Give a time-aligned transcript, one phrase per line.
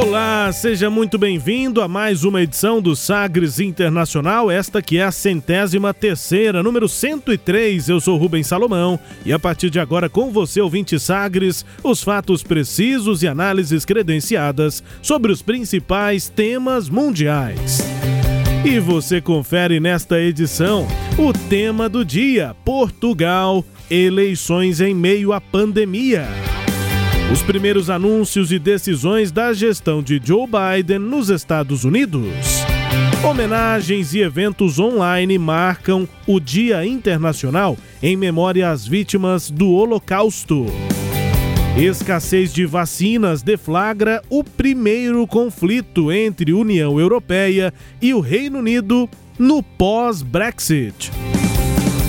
[0.00, 5.10] Olá, seja muito bem-vindo a mais uma edição do Sagres Internacional, esta que é a
[5.10, 7.88] centésima terceira, número 103.
[7.88, 12.44] Eu sou Rubens Salomão e a partir de agora com você, ouvinte Sagres, os fatos
[12.44, 17.80] precisos e análises credenciadas sobre os principais temas mundiais.
[18.64, 20.86] E você confere nesta edição
[21.18, 26.28] o tema do dia: Portugal, eleições em meio à pandemia.
[27.30, 32.26] Os primeiros anúncios e decisões da gestão de Joe Biden nos Estados Unidos.
[33.22, 40.66] Homenagens e eventos online marcam o Dia Internacional em memória às vítimas do Holocausto.
[41.76, 49.62] Escassez de vacinas deflagra o primeiro conflito entre União Europeia e o Reino Unido no
[49.62, 51.10] pós-Brexit.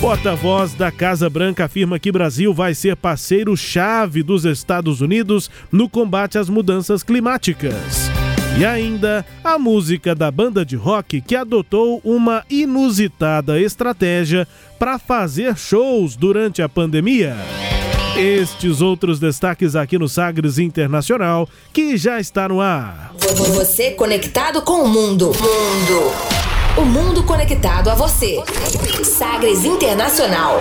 [0.00, 6.38] Porta-voz da Casa Branca afirma que Brasil vai ser parceiro-chave dos Estados Unidos no combate
[6.38, 8.10] às mudanças climáticas.
[8.58, 14.48] E ainda a música da banda de rock que adotou uma inusitada estratégia
[14.78, 17.36] para fazer shows durante a pandemia.
[18.16, 23.12] Estes outros destaques aqui no Sagres Internacional, que já está no ar.
[23.54, 25.26] Você conectado com o mundo.
[25.26, 26.59] Mundo.
[26.76, 28.42] O mundo conectado a você.
[29.04, 30.60] Sagres Internacional.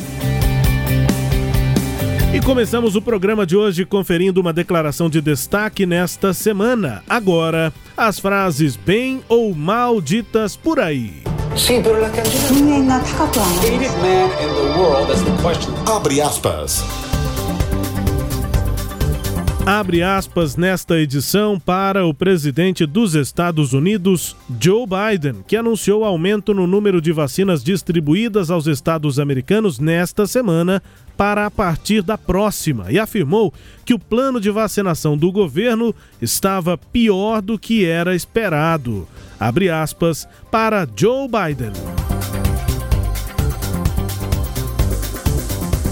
[2.31, 7.03] E começamos o programa de hoje conferindo uma declaração de destaque nesta semana.
[7.09, 11.23] Agora, as frases bem ou mal ditas por aí.
[15.87, 17.08] Abre aspas.
[19.69, 26.55] Abre aspas nesta edição para o presidente dos Estados Unidos, Joe Biden, que anunciou aumento
[26.55, 30.81] no número de vacinas distribuídas aos estados americanos nesta semana
[31.15, 33.53] para a partir da próxima e afirmou
[33.85, 39.07] que o plano de vacinação do governo estava pior do que era esperado.
[39.39, 41.73] Abre aspas para Joe Biden.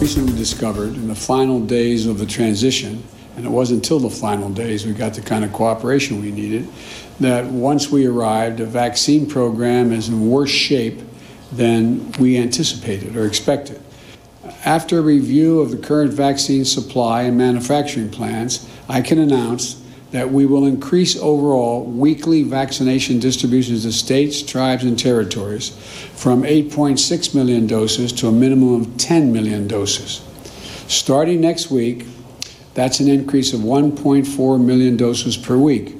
[0.01, 3.03] Recently discovered in the final days of the transition
[3.37, 6.67] and it wasn't until the final days we got the kind of cooperation we needed,
[7.19, 10.99] that once we arrived, the vaccine program is in worse shape
[11.51, 13.79] than we anticipated or expected.
[14.65, 20.31] After a review of the current vaccine supply and manufacturing plans, I can announce that
[20.31, 25.69] we will increase overall weekly vaccination distributions to states, tribes, and territories
[26.15, 30.21] from 8.6 million doses to a minimum of 10 million doses.
[30.87, 32.07] Starting next week,
[32.77, 35.95] that's an increase of 1.4 million doses per week.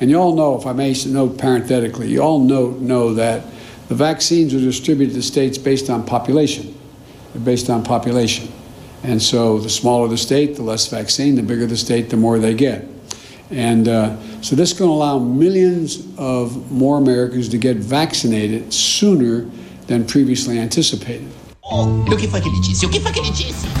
[0.00, 3.44] And you all know, if I may note parenthetically, you all know, know that
[3.88, 6.74] the vaccines are distributed to states based on population.
[7.34, 8.50] They're based on population.
[9.02, 12.38] And so the smaller the state, the less vaccine, the bigger the state, the more
[12.38, 12.86] they get.
[13.50, 18.72] And uh, so this is going to allow millions of more Americans to get vaccinated
[18.72, 19.42] sooner
[19.88, 21.28] than previously anticipated.
[21.62, 22.86] Oh, foi que ele disse?
[22.86, 23.73] O que foi que ele disse?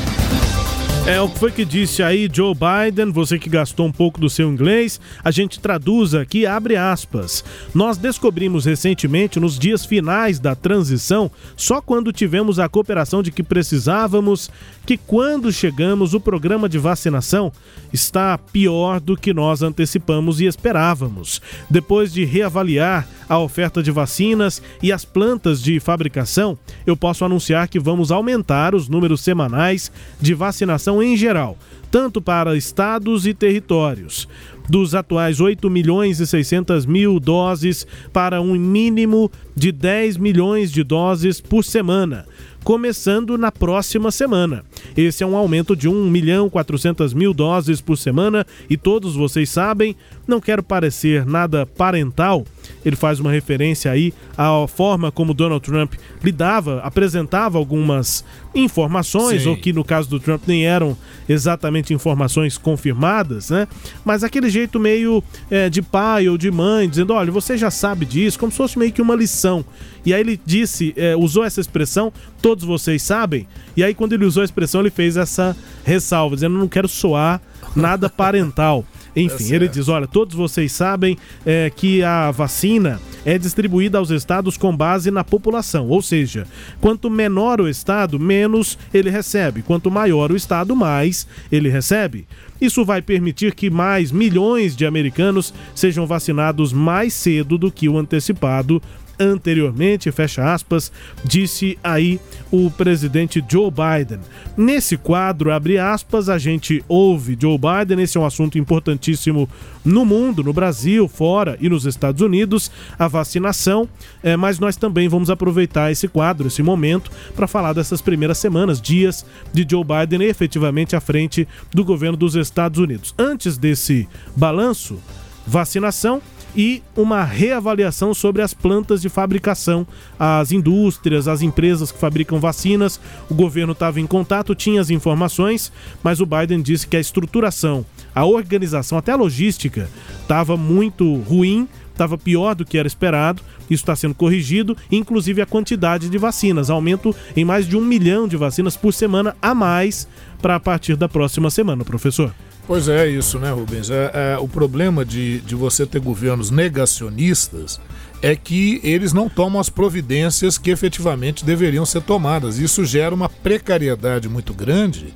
[1.06, 4.30] É o que foi que disse aí Joe Biden, você que gastou um pouco do
[4.30, 7.44] seu inglês, a gente traduz aqui, abre aspas.
[7.74, 13.42] Nós descobrimos recentemente, nos dias finais da transição, só quando tivemos a cooperação de que
[13.42, 14.50] precisávamos,
[14.86, 17.52] que quando chegamos o programa de vacinação
[17.92, 21.38] está pior do que nós antecipamos e esperávamos.
[21.68, 27.68] Depois de reavaliar a oferta de vacinas e as plantas de fabricação, eu posso anunciar
[27.68, 31.56] que vamos aumentar os números semanais de vacinação em geral,
[31.90, 34.28] tanto para estados e territórios.
[34.68, 40.82] Dos atuais 8 milhões e 600 mil doses para um mínimo de 10 milhões de
[40.82, 42.24] doses por semana
[42.64, 44.64] começando na próxima semana.
[44.96, 49.50] Esse é um aumento de 1 milhão 400 mil doses por semana e todos vocês
[49.50, 49.94] sabem,
[50.26, 52.44] não quero parecer nada parental,
[52.84, 59.48] ele faz uma referência aí à forma como Donald Trump lidava, apresentava algumas informações, Sim.
[59.48, 60.96] ou que no caso do Trump nem eram
[61.28, 63.66] exatamente informações confirmadas, né?
[64.04, 68.04] Mas aquele jeito meio é, de pai ou de mãe, dizendo: olha, você já sabe
[68.04, 69.64] disso, como se fosse meio que uma lição.
[70.04, 73.48] E aí ele disse, é, usou essa expressão, todos vocês sabem.
[73.74, 77.40] E aí quando ele usou a expressão, ele fez essa ressalva, dizendo: não quero soar
[77.74, 78.84] nada parental.
[79.16, 84.10] Enfim, é ele diz: olha, todos vocês sabem é, que a vacina é distribuída aos
[84.10, 86.46] estados com base na população, ou seja,
[86.80, 92.26] quanto menor o estado, menos ele recebe, quanto maior o estado, mais ele recebe.
[92.60, 97.98] Isso vai permitir que mais milhões de americanos sejam vacinados mais cedo do que o
[97.98, 98.80] antecipado
[99.18, 100.90] anteriormente, fecha aspas,
[101.24, 102.20] disse aí
[102.50, 104.20] o presidente Joe Biden.
[104.56, 109.48] Nesse quadro, abre aspas, a gente ouve Joe Biden, esse é um assunto importantíssimo
[109.84, 113.88] no mundo, no Brasil, fora e nos Estados Unidos, a vacinação,
[114.22, 118.80] é, mas nós também vamos aproveitar esse quadro, esse momento, para falar dessas primeiras semanas,
[118.80, 123.14] dias de Joe Biden efetivamente à frente do governo dos Estados Unidos.
[123.18, 124.98] Antes desse balanço,
[125.46, 126.22] vacinação,
[126.56, 129.86] e uma reavaliação sobre as plantas de fabricação,
[130.18, 133.00] as indústrias, as empresas que fabricam vacinas.
[133.28, 135.72] O governo estava em contato, tinha as informações,
[136.02, 137.84] mas o Biden disse que a estruturação,
[138.14, 139.88] a organização, até a logística
[140.22, 143.40] estava muito ruim estava pior do que era esperado.
[143.70, 146.68] Isso está sendo corrigido, inclusive a quantidade de vacinas.
[146.68, 150.06] Aumento em mais de um milhão de vacinas por semana a mais
[150.42, 152.34] para a partir da próxima semana, professor.
[152.66, 153.90] Pois é, isso, né, Rubens?
[153.90, 157.78] É, é, o problema de, de você ter governos negacionistas
[158.22, 162.58] é que eles não tomam as providências que efetivamente deveriam ser tomadas.
[162.58, 165.12] Isso gera uma precariedade muito grande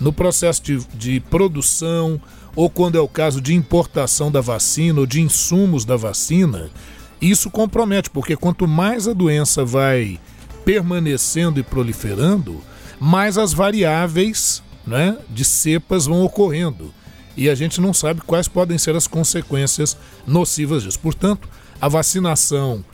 [0.00, 2.18] no processo de, de produção
[2.54, 6.70] ou quando é o caso de importação da vacina ou de insumos da vacina.
[7.20, 10.18] Isso compromete, porque quanto mais a doença vai
[10.64, 12.62] permanecendo e proliferando,
[12.98, 16.92] mais as variáveis né, de cepas vão ocorrendo.
[17.36, 19.96] E a gente não sabe quais podem ser as consequências
[20.26, 20.98] nocivas disso.
[20.98, 21.48] Portanto,
[21.80, 22.84] a vacinação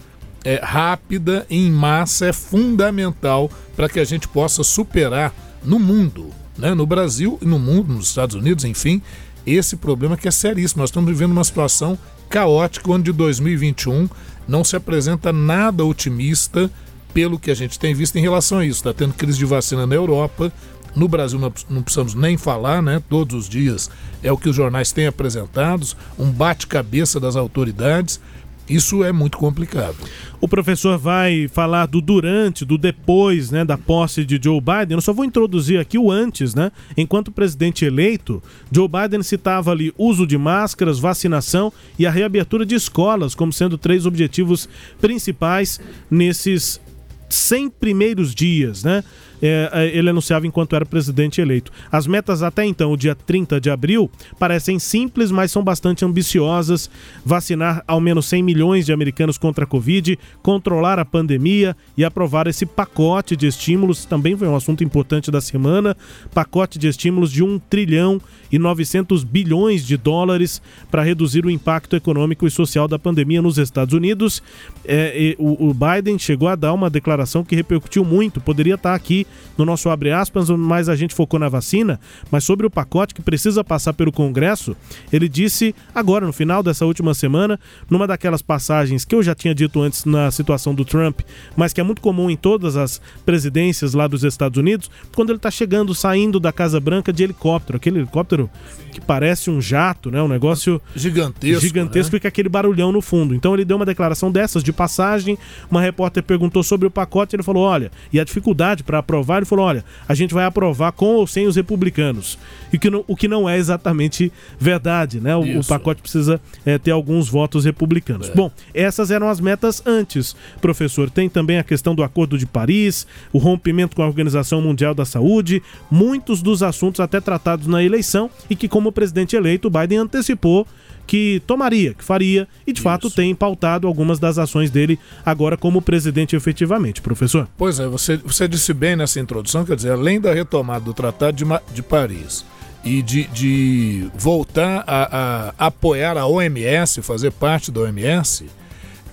[0.44, 6.74] é, rápida em massa é fundamental para que a gente possa superar no mundo, né,
[6.74, 9.00] no Brasil e no mundo, nos Estados Unidos, enfim,
[9.46, 10.80] esse problema que é seríssimo.
[10.80, 11.96] Nós estamos vivendo uma situação
[12.28, 14.08] caótica, onde 2021
[14.48, 16.70] não se apresenta nada otimista
[17.12, 18.80] pelo que a gente tem visto em relação a isso.
[18.80, 20.52] Está tendo crise de vacina na Europa,
[20.94, 23.02] no Brasil não precisamos nem falar, né?
[23.08, 23.90] Todos os dias
[24.22, 28.20] é o que os jornais têm apresentados, um bate-cabeça das autoridades.
[28.68, 29.96] Isso é muito complicado.
[30.40, 34.96] O professor vai falar do durante, do depois, né, da posse de Joe Biden.
[34.96, 36.70] Eu só vou introduzir aqui o antes, né?
[36.96, 38.40] Enquanto presidente eleito,
[38.70, 43.76] Joe Biden citava ali uso de máscaras, vacinação e a reabertura de escolas como sendo
[43.76, 44.68] três objetivos
[45.00, 46.80] principais nesses
[47.28, 49.02] 100 primeiros dias, né?
[49.42, 51.72] É, é, ele anunciava enquanto era presidente eleito.
[51.90, 54.08] As metas até então, o dia 30 de abril,
[54.38, 56.88] parecem simples, mas são bastante ambiciosas.
[57.26, 62.46] Vacinar ao menos 100 milhões de americanos contra a Covid, controlar a pandemia e aprovar
[62.46, 65.96] esse pacote de estímulos, também foi um assunto importante da semana,
[66.32, 68.20] pacote de estímulos de 1 trilhão
[68.50, 73.58] e 900 bilhões de dólares para reduzir o impacto econômico e social da pandemia nos
[73.58, 74.42] Estados Unidos.
[74.84, 79.26] É, o, o Biden chegou a dar uma declaração que repercutiu muito, poderia estar aqui
[79.56, 83.22] no nosso abre aspas, mas a gente focou na vacina, mas sobre o pacote que
[83.22, 84.76] precisa passar pelo Congresso,
[85.12, 87.58] ele disse agora, no final dessa última semana,
[87.88, 91.20] numa daquelas passagens que eu já tinha dito antes na situação do Trump,
[91.56, 95.38] mas que é muito comum em todas as presidências lá dos Estados Unidos, quando ele
[95.38, 98.50] está chegando, saindo da Casa Branca de helicóptero, aquele helicóptero
[98.92, 100.22] que parece um jato, né?
[100.22, 102.18] Um negócio gigantesco, gigantesco né?
[102.18, 103.34] e com aquele barulhão no fundo.
[103.34, 105.38] Então ele deu uma declaração dessas de passagem,
[105.70, 109.38] uma repórter perguntou sobre o pacote, ele falou: olha, e a dificuldade para aprovar aprovar,
[109.38, 112.38] ele falou: olha, a gente vai aprovar com ou sem os republicanos.
[112.72, 115.36] E que não, o que não é exatamente verdade, né?
[115.36, 118.28] O, o pacote precisa é, ter alguns votos republicanos.
[118.28, 118.34] É.
[118.34, 121.08] Bom, essas eram as metas antes, professor.
[121.10, 125.04] Tem também a questão do Acordo de Paris, o rompimento com a Organização Mundial da
[125.04, 130.66] Saúde, muitos dos assuntos até tratados na eleição e que, como presidente eleito, Biden antecipou
[131.06, 132.84] que tomaria, que faria e de Isso.
[132.84, 137.48] fato tem pautado algumas das ações dele agora como presidente efetivamente, professor.
[137.56, 141.36] Pois é, você, você disse bem nessa introdução, quer dizer, além da retomada do Tratado
[141.36, 141.44] de,
[141.74, 142.44] de Paris
[142.84, 148.46] e de, de voltar a, a, apoiar a OMS, fazer parte da OMS,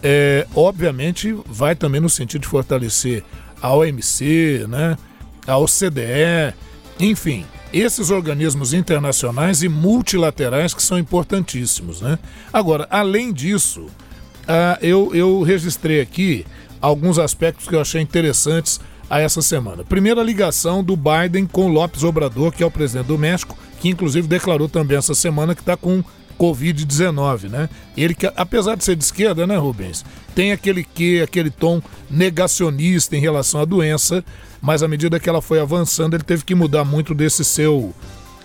[0.01, 3.23] é, obviamente vai também no sentido de fortalecer
[3.61, 4.97] a OMC, né,
[5.45, 6.53] a OCDE,
[6.99, 12.01] enfim, esses organismos internacionais e multilaterais que são importantíssimos.
[12.01, 12.17] Né?
[12.51, 16.45] Agora, além disso, uh, eu, eu registrei aqui
[16.81, 19.83] alguns aspectos que eu achei interessantes a essa semana.
[19.83, 23.89] Primeiro, a ligação do Biden com Lopes Obrador, que é o presidente do México, que
[23.89, 26.03] inclusive declarou também essa semana que está com
[26.39, 27.69] Covid-19, né?
[27.97, 33.15] Ele que, apesar de ser de esquerda, né, Rubens, tem aquele que, aquele tom negacionista
[33.15, 34.23] em relação à doença,
[34.61, 37.93] mas à medida que ela foi avançando, ele teve que mudar muito desse seu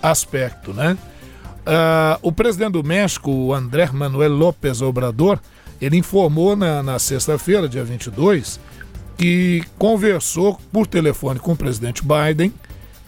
[0.03, 0.99] aspecto, né?
[1.67, 5.39] Uh, o presidente do México, o André Manuel López Obrador,
[5.81, 8.61] ele informou na, na sexta-feira, dia 22,
[9.17, 12.53] que conversou por telefone com o presidente Biden,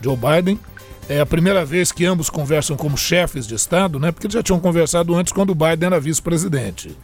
[0.00, 0.59] Joe Biden.
[1.08, 4.10] É a primeira vez que ambos conversam como chefes de Estado, né?
[4.10, 6.96] Porque eles já tinham conversado antes quando o Biden era vice-presidente.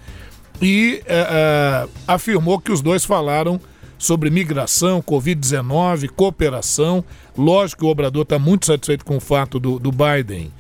[0.61, 3.61] E é, é, afirmou que os dois falaram
[3.97, 7.05] sobre migração, Covid-19, cooperação.
[7.39, 10.53] Lógico que o Obrador está muito satisfeito com o fato do, do Biden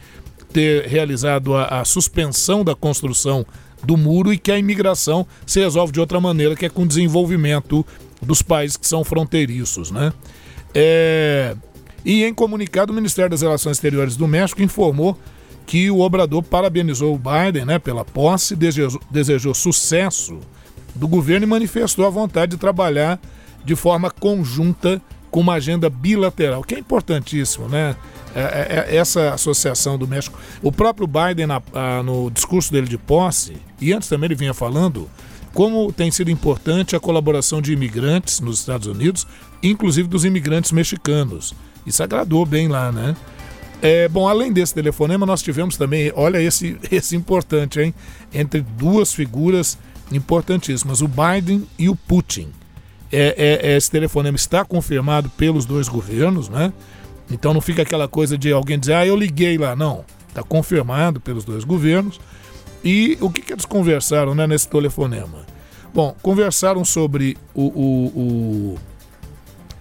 [0.52, 3.44] ter realizado a, a, suspensão da construção
[3.82, 7.84] do muro e que a imigração se resolve de outra maneira, que é com desenvolvimento
[8.20, 9.90] dos países que são fronteiriços.
[9.90, 10.12] Né?
[10.74, 11.56] É...
[12.04, 15.16] E em comunicado, o Ministério das Relações Exteriores do México informou
[15.66, 20.38] que o Obrador parabenizou o Biden né, pela posse, desejou, desejou sucesso
[20.94, 23.20] do governo e manifestou a vontade de trabalhar
[23.64, 27.96] de forma conjunta com uma agenda bilateral, que é importantíssimo, né?
[28.34, 30.38] É, é, é essa associação do México.
[30.62, 34.52] O próprio Biden, na, a, no discurso dele de posse, e antes também ele vinha
[34.52, 35.08] falando,
[35.54, 39.26] como tem sido importante a colaboração de imigrantes nos Estados Unidos,
[39.62, 41.54] inclusive dos imigrantes mexicanos.
[41.86, 43.16] Isso agradou bem lá, né?
[43.80, 47.94] É, bom, além desse telefonema, nós tivemos também, olha esse, esse importante, hein?
[48.32, 49.76] Entre duas figuras
[50.12, 52.48] importantíssimas, o Biden e o Putin.
[53.10, 56.72] É, é, é, esse telefonema está confirmado pelos dois governos, né?
[57.30, 59.74] Então não fica aquela coisa de alguém dizer, ah, eu liguei lá.
[59.74, 62.20] Não, está confirmado pelos dois governos.
[62.84, 65.46] E o que, que eles conversaram né, nesse telefonema?
[65.94, 68.78] Bom, conversaram sobre o, o, o...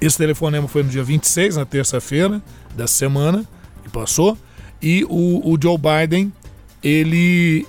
[0.02, 2.42] Esse telefonema foi no dia 26, na terça-feira
[2.76, 3.46] da semana
[3.84, 4.38] que passou.
[4.82, 6.34] E o, o Joe Biden,
[6.84, 7.68] ele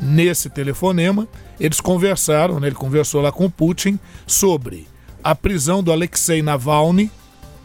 [0.00, 1.26] Nesse telefonema,
[1.58, 4.86] eles conversaram, né, ele conversou lá com Putin sobre
[5.22, 7.10] a prisão do Alexei Navalny,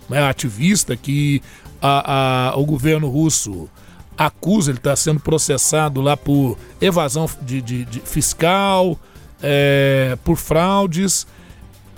[0.09, 1.41] né, ativista que
[1.81, 3.69] a, a, o governo russo
[4.17, 8.97] acusa, ele está sendo processado lá por evasão de, de, de fiscal,
[9.41, 11.25] é, por fraudes,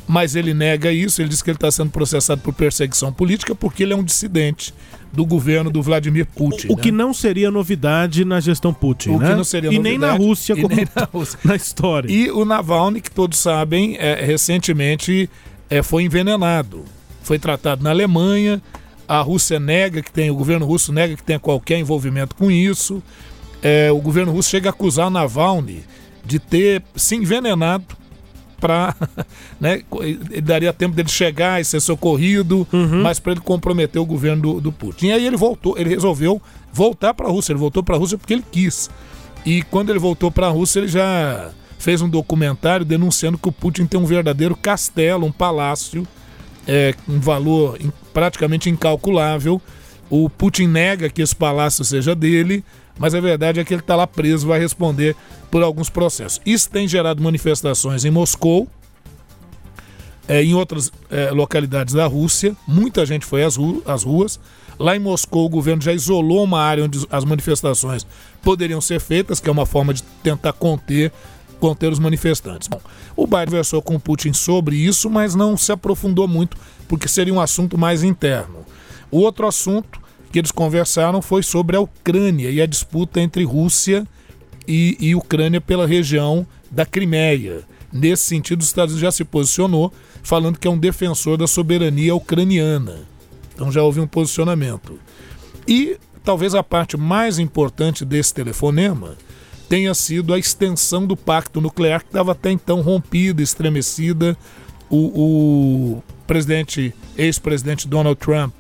[0.08, 3.84] mas ele nega isso, ele diz que ele está sendo processado por perseguição política porque
[3.84, 4.74] ele é um dissidente
[5.12, 6.68] do governo do Vladimir Putin.
[6.68, 6.84] O, o né?
[6.84, 9.30] que não seria novidade na gestão Putin, o né?
[9.30, 9.98] que não seria e novidade.
[9.98, 11.40] nem na Rússia, como nem na, Rússia.
[11.44, 12.12] na história.
[12.12, 15.30] E o Navalny, que todos sabem, é, recentemente
[15.70, 16.86] é, foi envenenado.
[17.24, 18.62] Foi tratado na Alemanha.
[19.08, 23.04] A Rússia nega que tem, o governo russo nega que tenha qualquer envolvimento com isso.
[23.62, 25.84] É, o governo russo chega a acusar o Navalny
[26.26, 28.01] de ter se envenenado
[28.62, 28.96] para.
[29.60, 29.84] Né,
[30.44, 33.04] daria tempo dele chegar e ser socorrido, uhum.
[33.04, 35.08] mas para ele comprometer o governo do, do, Putin.
[35.08, 36.42] E aí ele voltou, ele resolveu
[36.74, 37.52] voltar para a Rússia.
[37.52, 38.90] Ele voltou para a Rússia porque ele quis.
[39.46, 43.52] E quando ele voltou para a Rússia, ele já fez um documentário denunciando que o
[43.52, 46.08] Putin tem um verdadeiro castelo, um palácio,
[46.68, 47.78] é, um valor
[48.14, 49.62] praticamente incalculável.
[50.10, 52.64] O Putin nega que esse palácio seja dele,
[53.02, 55.16] mas a verdade é que ele está lá preso, vai responder
[55.50, 56.40] por alguns processos.
[56.46, 58.68] Isso tem gerado manifestações em Moscou,
[60.28, 62.56] é, em outras é, localidades da Rússia.
[62.68, 64.40] Muita gente foi às, ru às ruas.
[64.78, 68.06] Lá em Moscou, o governo já isolou uma área onde as manifestações
[68.44, 71.12] poderiam ser feitas, que é uma forma de tentar conter
[71.60, 72.68] conter os manifestantes.
[72.68, 72.82] Bom,
[73.16, 76.56] o Biden conversou com Putin sobre isso, mas não se aprofundou muito,
[76.88, 78.66] porque seria um assunto mais interno.
[79.12, 80.01] O outro assunto
[80.32, 84.08] que eles conversaram foi sobre a Ucrânia e a disputa entre Rússia
[84.68, 89.92] e, e Ucrânia pela região da Crimeia, Nesse sentido, os Estados Unidos já se posicionou,
[90.24, 93.00] falando que é um defensor da soberania ucraniana.
[93.54, 94.98] Então já houve um posicionamento.
[95.68, 99.18] E talvez a parte mais importante desse telefonema
[99.68, 104.38] tenha sido a extensão do pacto nuclear que estava até então rompida, estremecida.
[104.90, 108.54] O, o presidente, ex-presidente Donald Trump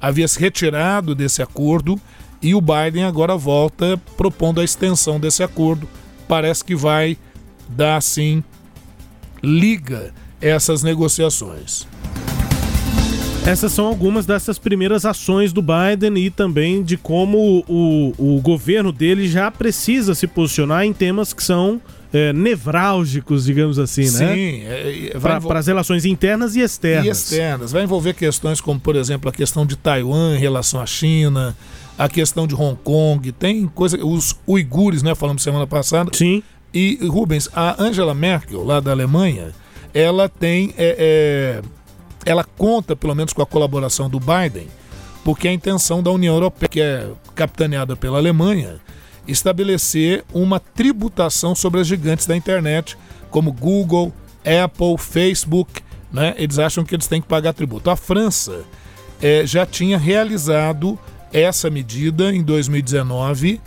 [0.00, 2.00] havia se retirado desse acordo
[2.42, 5.88] e o Biden agora volta propondo a extensão desse acordo.
[6.28, 7.16] Parece que vai
[7.68, 8.42] dar sim
[9.42, 11.86] liga essas negociações.
[13.46, 18.90] Essas são algumas dessas primeiras ações do Biden e também de como o, o governo
[18.90, 21.80] dele já precisa se posicionar em temas que são
[22.12, 24.34] é, nevrálgicos, digamos assim, Sim, né?
[24.34, 25.52] Sim, é, é, para envol...
[25.52, 27.06] as relações internas e externas.
[27.06, 27.72] E externas.
[27.72, 31.56] Vai envolver questões como, por exemplo, a questão de Taiwan em relação à China,
[31.98, 33.98] a questão de Hong Kong, tem coisa.
[34.04, 35.14] Os uigures, né?
[35.14, 36.10] Falamos semana passada.
[36.12, 36.42] Sim.
[36.72, 39.52] E, Rubens, a Angela Merkel, lá da Alemanha,
[39.94, 40.74] ela tem.
[40.76, 41.76] É, é
[42.26, 44.66] ela conta, pelo menos, com a colaboração do Biden,
[45.24, 48.80] porque a intenção da União Europeia, que é capitaneada pela Alemanha,
[49.26, 52.96] estabelecer uma tributação sobre as gigantes da internet,
[53.30, 54.12] como Google,
[54.44, 55.82] Apple, Facebook.
[56.12, 56.34] Né?
[56.38, 57.90] Eles acham que eles têm que pagar tributo.
[57.90, 58.64] A França
[59.20, 60.98] é, já tinha realizado
[61.32, 63.60] essa medida em 2019.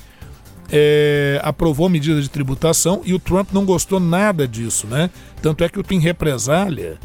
[0.71, 5.09] É, aprovou medida de tributação e o Trump não gostou nada disso, né?
[5.41, 6.99] Tanto é que o Tim Represália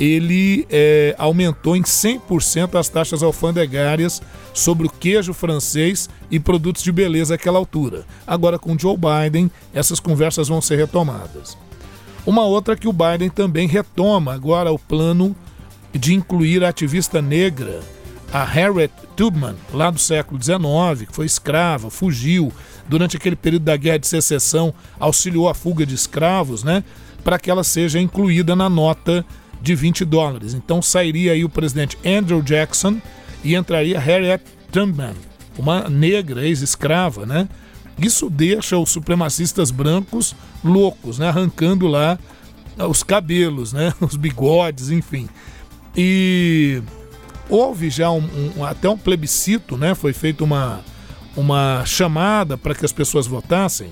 [0.00, 4.22] ele é, aumentou em 100% as taxas alfandegárias
[4.54, 8.06] sobre o queijo francês e produtos de beleza àquela altura.
[8.26, 11.56] Agora, com Joe Biden, essas conversas vão ser retomadas.
[12.24, 15.36] Uma outra que o Biden também retoma agora o plano
[15.92, 17.80] de incluir a ativista negra,
[18.32, 22.52] a Harriet Tubman, lá do século XIX, que foi escrava, fugiu
[22.88, 26.84] durante aquele período da Guerra de Secessão, auxiliou a fuga de escravos, né?
[27.24, 29.26] Para que ela seja incluída na nota
[29.60, 30.54] de 20 dólares.
[30.54, 33.00] Então sairia aí o presidente Andrew Jackson
[33.44, 35.14] e entraria Harriet Tubman,
[35.58, 37.48] uma negra ex-escrava, né?
[37.98, 41.28] Isso deixa os supremacistas brancos loucos, né?
[41.28, 42.18] Arrancando lá
[42.88, 43.92] os cabelos, né?
[44.00, 45.28] Os bigodes, enfim.
[45.94, 46.82] E
[47.48, 49.94] houve já um, um, até um plebiscito, né?
[49.94, 50.80] Foi feita uma,
[51.36, 53.88] uma chamada para que as pessoas votassem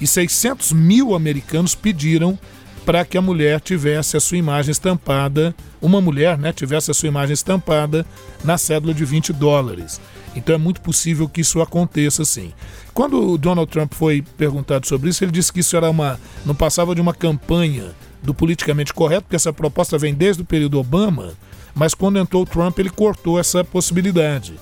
[0.00, 2.38] e 600 mil americanos pediram
[2.84, 7.08] para que a mulher tivesse a sua imagem estampada, uma mulher né, tivesse a sua
[7.08, 8.04] imagem estampada
[8.42, 10.00] na cédula de 20 dólares.
[10.34, 12.52] Então é muito possível que isso aconteça sim.
[12.94, 16.18] Quando o Donald Trump foi perguntado sobre isso, ele disse que isso era uma.
[16.44, 20.78] não passava de uma campanha do politicamente correto, porque essa proposta vem desde o período
[20.78, 21.32] Obama,
[21.74, 24.54] mas quando entrou o Trump, ele cortou essa possibilidade.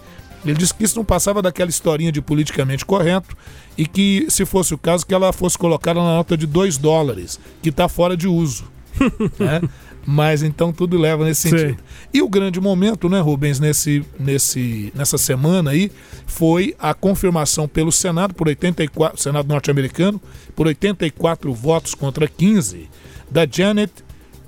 [0.51, 3.37] Ele disse que isso não passava daquela historinha de politicamente correto
[3.77, 7.39] e que, se fosse o caso, que ela fosse colocada na nota de 2 dólares,
[7.63, 8.65] que está fora de uso.
[9.39, 9.61] né?
[10.07, 11.71] Mas então tudo leva nesse sentido.
[11.71, 11.77] Sim.
[12.15, 15.91] E o grande momento, né, Rubens, nesse, nesse, nessa semana aí,
[16.27, 20.21] foi a confirmação pelo Senado, por 84, Senado norte-americano,
[20.55, 22.89] por 84 votos contra 15,
[23.29, 23.93] da Janet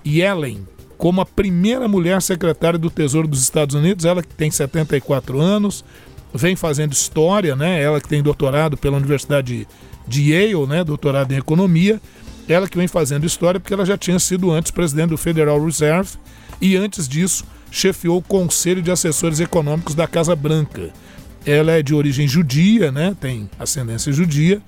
[0.07, 0.65] Yellen
[0.99, 5.85] como a primeira mulher secretária do Tesouro dos Estados Unidos, ela que tem 74 anos,
[6.35, 7.81] vem fazendo história, né?
[7.81, 9.67] Ela que tem doutorado pela Universidade
[10.07, 10.83] de Yale, né?
[10.83, 12.01] Doutorado em economia.
[12.49, 16.17] Ela que vem fazendo história porque ela já tinha sido antes presidente do Federal Reserve
[16.61, 20.91] e antes disso chefiou o Conselho de Assessores Econômicos da Casa Branca.
[21.47, 23.17] Ela é de origem judia, né?
[23.21, 24.61] Tem ascendência judia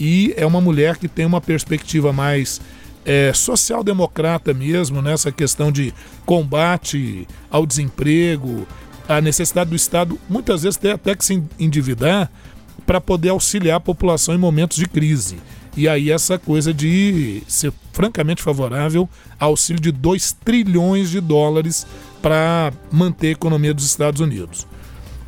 [0.00, 2.60] e é uma mulher que tem uma perspectiva mais
[3.04, 5.34] é, social-democrata mesmo, nessa né?
[5.36, 5.92] questão de
[6.24, 8.66] combate ao desemprego,
[9.08, 12.30] a necessidade do Estado muitas vezes ter até que se endividar
[12.86, 15.36] para poder auxiliar a população em momentos de crise.
[15.76, 21.86] E aí essa coisa de ser francamente favorável ao auxílio de 2 trilhões de dólares
[22.22, 24.66] para manter a economia dos Estados Unidos.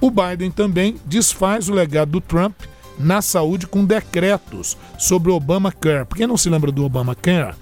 [0.00, 2.54] O Biden também desfaz o legado do Trump
[2.98, 6.06] na saúde com decretos sobre o Obamacare.
[6.06, 7.56] Por quem não se lembra do Obamacare,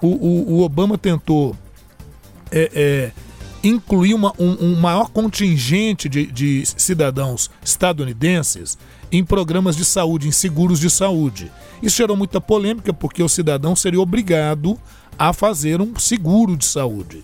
[0.00, 1.56] o, o, o Obama tentou
[2.50, 3.12] é, é,
[3.62, 8.78] incluir uma, um, um, maior contingente de, de cidadãos estadunidenses
[9.10, 11.50] em programas de saúde, em seguros de saúde.
[11.82, 14.78] Isso gerou muita polêmica porque o cidadão seria obrigado
[15.18, 17.22] a fazer um seguro de saúde.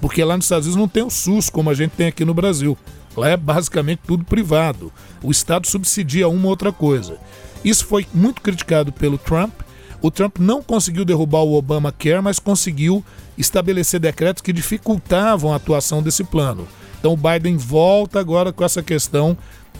[0.00, 2.34] Porque lá nos Estados Unidos não tem o SUS como a gente tem aqui no
[2.34, 2.78] Brasil.
[3.18, 4.92] Lá é basicamente tudo privado.
[5.22, 7.18] O Estado subsidia uma ou outra coisa.
[7.64, 9.52] Isso foi muito criticado pelo Trump.
[10.00, 13.04] O Trump não conseguiu derrubar o Obamacare, mas conseguiu
[13.36, 16.68] estabelecer decretos que dificultavam a atuação desse plano.
[16.98, 19.36] Então o Biden volta agora com essa questão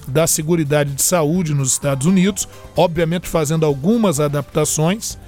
[0.07, 5.19] da Seguridade de Saúde nos Estados Unidos, obviamente fazendo algumas adaptações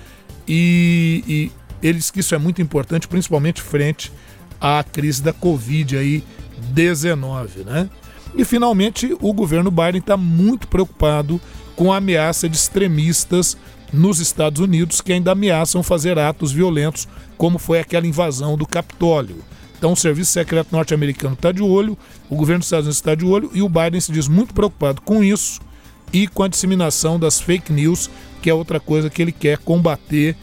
[0.48, 1.52] e, e
[1.86, 4.12] Ele diz que isso é muito importante, principalmente frente
[4.60, 6.24] à crise da Covid aí
[6.72, 7.88] 19, né?
[8.34, 11.40] E finalmente o governo Biden está muito preocupado
[11.74, 13.56] com a ameaça de extremistas
[13.92, 19.42] nos Estados Unidos que ainda ameaçam fazer atos violentos, como foi aquela invasão do Capitólio.
[19.76, 21.96] Então o Serviço Secreto norte-americano está de olho,
[22.28, 25.00] o governo dos Estados Unidos está de olho e o Biden se diz muito preocupado
[25.00, 25.60] com isso
[26.12, 28.10] e com a disseminação das fake news,
[28.42, 30.36] que é outra coisa que ele quer combater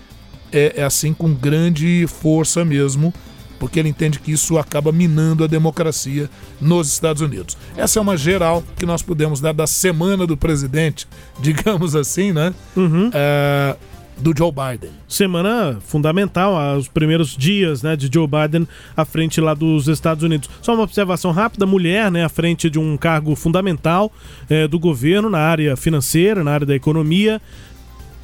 [0.51, 3.13] é, é assim com grande força mesmo
[3.59, 7.57] porque ele entende que isso acaba minando a democracia nos Estados Unidos.
[7.75, 11.07] Essa é uma geral que nós podemos dar da semana do presidente,
[11.39, 12.53] digamos assim, né?
[12.75, 13.09] Uhum.
[13.13, 13.75] É,
[14.19, 14.89] do Joe Biden.
[15.07, 20.49] Semana fundamental, os primeiros dias né, de Joe Biden à frente lá dos Estados Unidos.
[20.61, 24.11] Só uma observação rápida: mulher né, à frente de um cargo fundamental
[24.49, 27.41] é, do governo na área financeira, na área da economia.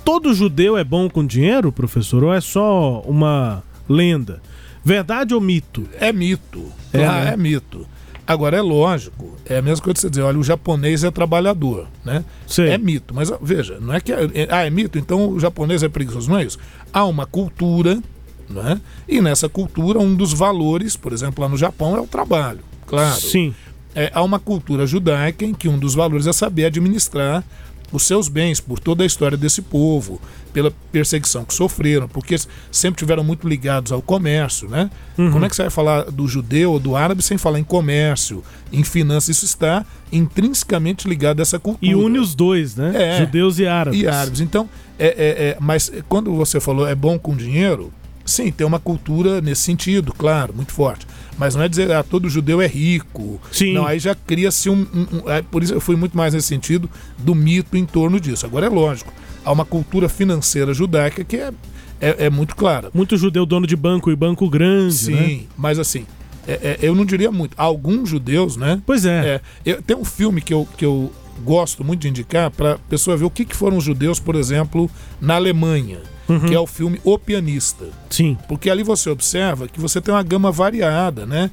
[0.03, 4.41] Todo judeu é bom com dinheiro, professor, ou é só uma lenda?
[4.83, 5.87] Verdade ou mito?
[5.99, 6.71] É mito.
[6.91, 7.33] É, ah, né?
[7.33, 7.87] é mito.
[8.25, 11.87] Agora, é lógico, é a mesma coisa que você dizer, olha, o japonês é trabalhador,
[12.05, 12.23] né?
[12.47, 12.63] Sim.
[12.63, 14.13] É mito, mas veja, não é que.
[14.13, 16.57] É, é, ah, é mito, então o japonês é preguiçoso, não é isso.
[16.93, 18.01] Há uma cultura,
[18.49, 18.79] né?
[19.09, 23.19] E nessa cultura, um dos valores, por exemplo, lá no Japão, é o trabalho, claro.
[23.19, 23.53] Sim.
[23.93, 27.43] É, há uma cultura judaica em que um dos valores é saber administrar
[27.91, 30.19] os seus bens, por toda a história desse povo,
[30.51, 32.35] pela perseguição que sofreram, porque
[32.71, 34.89] sempre tiveram muito ligados ao comércio, né?
[35.17, 35.31] Uhum.
[35.31, 38.43] Como é que você vai falar do judeu ou do árabe sem falar em comércio,
[38.71, 39.29] em finanças?
[39.37, 41.91] Isso está intrinsecamente ligado a essa cultura.
[41.91, 42.91] E une os dois, né?
[42.95, 43.99] É, Judeus e árabes.
[43.99, 44.41] E árabes.
[44.41, 45.13] Então, é, é,
[45.49, 47.91] é, mas quando você falou é bom com dinheiro,
[48.25, 51.05] sim, tem uma cultura nesse sentido, claro, muito forte.
[51.37, 53.39] Mas não é dizer, ah, todo judeu é rico.
[53.51, 53.73] Sim.
[53.73, 56.47] Não, aí já cria-se um, um, um, é, Por isso eu fui muito mais nesse
[56.47, 58.45] sentido do mito em torno disso.
[58.45, 59.11] Agora é lógico,
[59.43, 61.51] há uma cultura financeira judaica que é,
[61.99, 62.89] é, é muito clara.
[62.93, 64.93] Muito judeu dono de banco e banco grande.
[64.93, 65.39] Sim, né?
[65.57, 66.05] mas assim,
[66.47, 67.55] é, é, eu não diria muito.
[67.57, 68.81] Alguns judeus, né?
[68.85, 69.35] Pois é.
[69.35, 71.11] é eu, tem um filme que eu, que eu
[71.43, 74.35] gosto muito de indicar para a pessoa ver o que, que foram os judeus, por
[74.35, 76.39] exemplo, na Alemanha uhum.
[76.41, 77.85] que é o filme O Pianista.
[78.09, 78.37] Sim.
[78.47, 81.49] Porque ali você observa que você tem uma gama variada, né?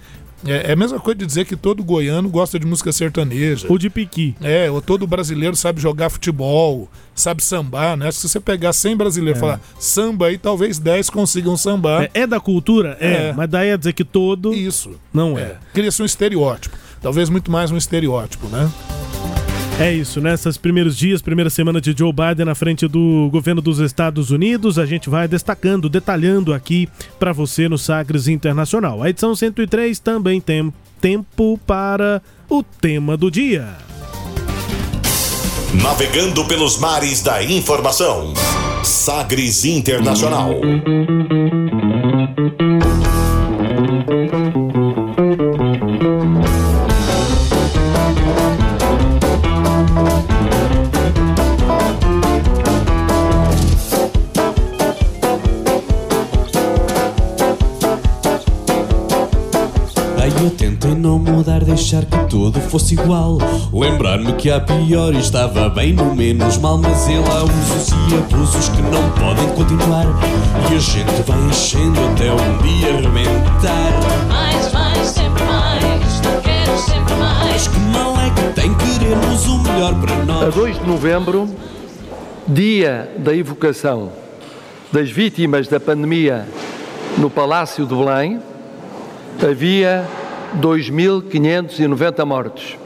[0.47, 3.67] É, é, a mesma coisa de dizer que todo goiano gosta de música sertaneja.
[3.69, 4.35] Ou de piqui.
[4.41, 8.11] É, ou todo brasileiro sabe jogar futebol, sabe sambar, né?
[8.11, 9.47] Se você pegar 100 brasileiros e é.
[9.47, 12.05] falar samba aí, talvez 10 consigam sambar.
[12.05, 12.97] É, é da cultura?
[13.01, 14.55] É, é, mas daí é dizer que todo.
[14.55, 14.93] Isso.
[15.13, 15.43] Não é.
[15.43, 15.57] é.
[15.75, 16.77] Cria-se um estereótipo.
[17.03, 18.71] Talvez muito mais um estereótipo, né?
[19.81, 23.79] É isso, nesses primeiros dias, primeira semana de Joe Biden na frente do governo dos
[23.79, 26.87] Estados Unidos, a gente vai destacando, detalhando aqui
[27.19, 29.03] para você no Sagres Internacional.
[29.03, 33.69] A edição 103 também tem tempo para o tema do dia.
[35.83, 38.35] Navegando pelos mares da informação.
[38.85, 40.61] Sagres Internacional.
[61.81, 63.39] Deixar que tudo fosse igual.
[63.73, 68.69] Lembrar-me que a pior estava bem no menos mal, mas ele há usos e abusos
[68.69, 70.05] que não podem continuar.
[70.71, 74.29] E a gente vai enchendo até um dia arrebentar.
[74.29, 77.69] Mais, mais, sempre mais, não quero sempre mais.
[77.69, 80.43] Que mal é que tem, queremos o melhor para nós.
[80.49, 81.49] A 2 de novembro,
[82.47, 84.11] dia da evocação
[84.93, 86.47] das vítimas da pandemia
[87.17, 88.41] no Palácio de Belém,
[89.43, 90.05] havia
[90.59, 92.77] 2.590 mortos.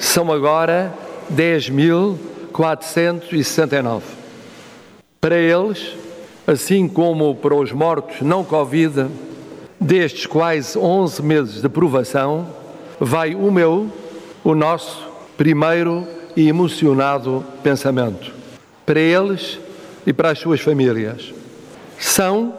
[0.00, 0.92] São agora
[1.32, 4.02] 10.469.
[5.20, 5.94] Para eles,
[6.46, 9.06] assim como para os mortos não Covid,
[9.80, 12.46] destes quase 11 meses de provação,
[12.98, 13.90] vai o meu,
[14.42, 18.32] o nosso primeiro e emocionado pensamento.
[18.84, 19.58] Para eles
[20.06, 21.32] e para as suas famílias.
[21.98, 22.54] São,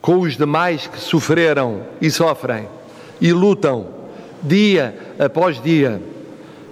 [0.00, 2.68] com os demais que sofreram e sofrem,
[3.20, 3.86] e lutam
[4.42, 6.00] dia após dia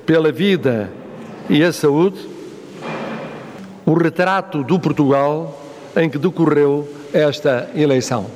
[0.04, 0.90] pela vida
[1.48, 2.18] e a saúde,
[3.84, 5.58] o retrato do Portugal
[5.96, 8.26] em que decorreu esta eleição.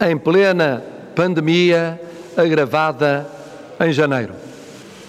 [0.00, 0.82] Em plena
[1.14, 2.00] pandemia
[2.36, 3.26] agravada
[3.80, 4.34] em janeiro,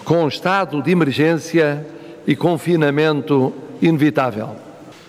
[0.04, 1.86] com estado de emergência
[2.26, 4.50] e confinamento inevitável,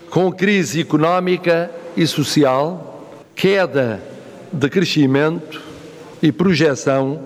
[0.10, 3.04] com crise económica e social,
[3.36, 4.02] queda
[4.52, 5.73] de crescimento
[6.24, 7.20] e projeção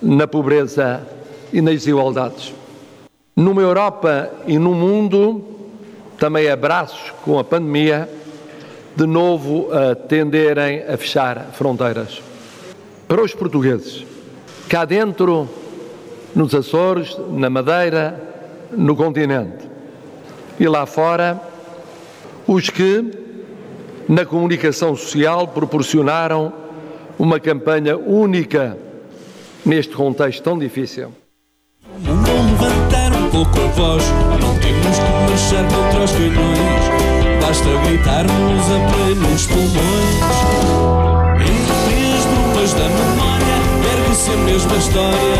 [0.00, 1.06] na pobreza
[1.52, 2.54] e nas desigualdades.
[3.36, 5.44] Numa Europa e no mundo,
[6.18, 8.08] também abraços com a pandemia,
[8.96, 12.22] de novo a tenderem a fechar fronteiras.
[13.06, 14.06] Para os portugueses,
[14.70, 15.46] cá dentro,
[16.34, 18.18] nos Açores, na Madeira,
[18.72, 19.68] no continente,
[20.58, 21.38] e lá fora,
[22.46, 23.04] os que,
[24.08, 26.69] na comunicação social, proporcionaram
[27.20, 28.78] uma campanha única
[29.64, 31.12] neste contexto tão difícil.
[32.02, 34.02] Levantar um pouco a voz,
[34.40, 40.30] não temos que marchar contra os canhões, basta gritarmos a plenos pulmões.
[41.42, 43.56] Entre as brumas da memória,
[43.92, 45.36] ergue-se a mesma história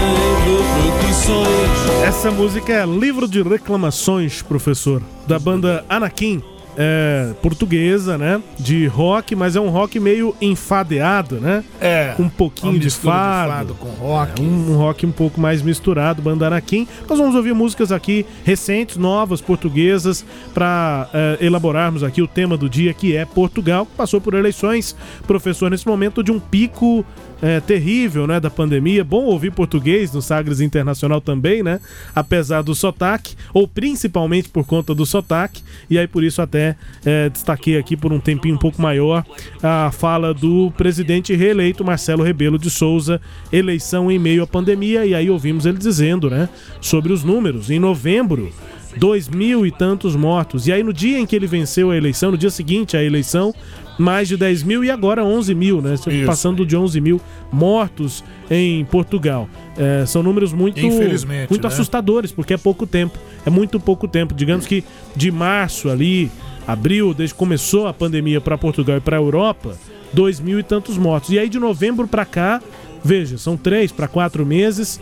[0.47, 2.05] em repetições.
[2.07, 6.43] Essa música é Livro de Reclamações, professor, da banda Anakin.
[6.77, 8.41] É portuguesa, né?
[8.59, 11.65] De rock, mas é um rock meio enfadeado, né?
[11.81, 12.15] É.
[12.19, 13.75] Um pouquinho de mistura fado.
[13.75, 14.41] com rock.
[14.41, 16.87] É, um, um rock um pouco mais misturado, banda Anakin.
[17.09, 21.09] Nós vamos ouvir músicas aqui recentes, novas, portuguesas, para
[21.41, 23.87] elaborarmos aqui o tema do dia, que é Portugal.
[23.97, 27.05] Passou por eleições, professor, nesse momento de um pico
[27.43, 29.05] é, terrível, né, da pandemia.
[29.05, 31.81] Bom ouvir português no Sagres Internacional também, né?
[32.15, 35.63] Apesar do sotaque, ou principalmente por conta do sotaque.
[35.89, 39.25] E aí por isso até é, destaquei aqui por um tempinho um pouco maior
[39.63, 43.21] a fala do presidente reeleito Marcelo Rebelo de Souza,
[43.53, 45.05] eleição em meio à pandemia.
[45.07, 46.49] E aí ouvimos ele dizendo, né,
[46.81, 47.71] sobre os números.
[47.71, 48.53] Em novembro
[48.97, 50.67] dois mil e tantos mortos.
[50.67, 53.55] E aí, no dia em que ele venceu a eleição, no dia seguinte à eleição,
[54.01, 55.95] mais de 10 mil e agora 11 mil, né?
[55.95, 56.11] Isso.
[56.27, 57.21] Passando de 11 mil
[57.53, 59.49] mortos em Portugal.
[59.77, 61.47] É, são números muito, muito né?
[61.65, 63.19] assustadores, porque é pouco tempo.
[63.45, 64.35] É muito pouco tempo.
[64.35, 64.83] Digamos que
[65.15, 66.31] de março ali,
[66.67, 69.77] abril, desde que começou a pandemia para Portugal e para a Europa,
[70.13, 71.31] dois mil e tantos mortos.
[71.31, 72.63] E aí, de novembro para cá,
[73.05, 75.01] veja, são três para quatro meses,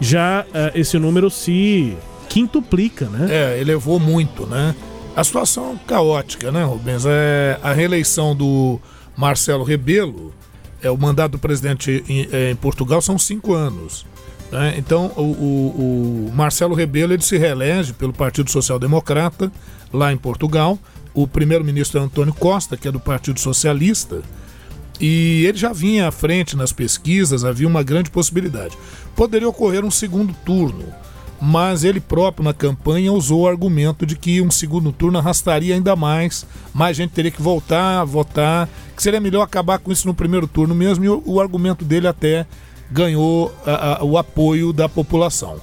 [0.00, 1.96] já é, esse número se
[2.28, 3.26] quintuplica, né?
[3.30, 4.74] É, elevou muito, né?
[5.16, 7.04] A situação caótica, né, Rubens?
[7.06, 8.78] É, a reeleição do
[9.16, 10.32] Marcelo Rebelo,
[10.82, 14.04] é, o mandato do presidente em, é, em Portugal são cinco anos.
[14.52, 14.74] né?
[14.76, 19.50] Então, o, o- o Marcelo Rebelo ele se reelege pelo Partido Social Democrata,
[19.92, 20.78] lá em Portugal.
[21.14, 24.20] O primeiro-ministro é Antônio Costa, que é do Partido Socialista,
[25.00, 28.76] e ele já vinha à frente nas pesquisas, havia uma grande possibilidade.
[29.14, 30.84] Poderia ocorrer um segundo turno,
[31.40, 35.94] mas ele próprio na campanha usou o argumento de que um segundo turno arrastaria ainda
[35.94, 40.14] mais, mais gente teria que voltar a votar, que seria melhor acabar com isso no
[40.14, 42.46] primeiro turno mesmo, e o, o argumento dele até
[42.90, 45.56] ganhou a- a- o apoio da população.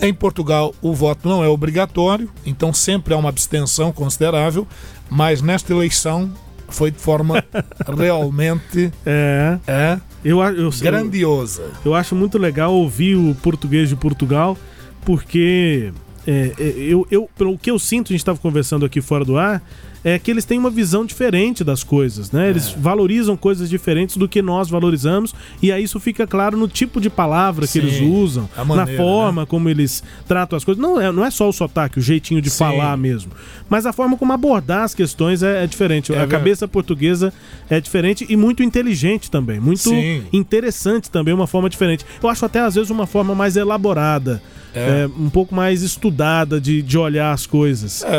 [0.00, 4.66] Em Portugal, o voto não é obrigatório, então sempre há uma abstenção considerável,
[5.10, 6.30] mas nesta eleição
[6.68, 7.44] foi de forma
[7.98, 9.58] realmente É.
[9.66, 11.70] é, Eu, eu, eu, grandiosa.
[11.84, 14.56] eu acho muito legal ouvir o português de Portugal,
[15.04, 15.92] porque
[16.26, 19.36] é, é, eu, eu, pelo que eu sinto, a gente estava conversando aqui fora do
[19.36, 19.62] ar,
[20.04, 22.50] é que eles têm uma visão diferente das coisas, né?
[22.50, 22.74] Eles É.
[22.78, 27.08] valorizam coisas diferentes do que nós valorizamos, e aí isso fica claro no tipo de
[27.08, 30.80] palavra que Sim, eles usam, maneira, na forma como eles tratam as coisas.
[30.82, 32.58] Não é, não é só o sotaque, o jeitinho de Sim.
[32.58, 33.32] falar mesmo,
[33.68, 36.12] mas a forma como abordar as questões é, é diferente.
[36.12, 37.32] É a cabeça portuguesa
[37.70, 40.22] é diferente e muito inteligente também, muito Sim.
[40.32, 42.04] interessante também, uma forma diferente.
[42.22, 44.42] Eu acho até às vezes uma forma mais elaborada,
[44.74, 45.02] É.
[45.02, 48.02] é, um pouco mais estudada de, de olhar as coisas.
[48.02, 48.16] É,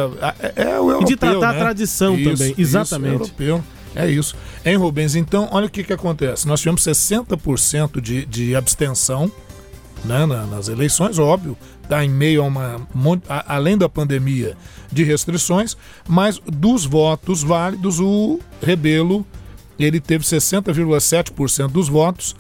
[0.58, 1.60] é, é o europeu, E de tratar a né?
[1.60, 3.14] tradição também, exatamente.
[3.16, 3.64] Isso, europeu.
[3.96, 4.36] É isso.
[4.66, 5.16] Hein, Rubens?
[5.16, 6.48] Então, olha o que, que acontece.
[6.48, 9.32] Nós tivemos 60% de, de abstenção
[10.04, 12.88] né, na- nas eleições, óbvio, está em meio a uma.
[13.30, 14.56] a- além da pandemia
[14.92, 15.76] de restrições,
[16.08, 19.26] mas dos votos válidos, o Rebelo
[19.80, 22.36] ele teve 60,7% dos votos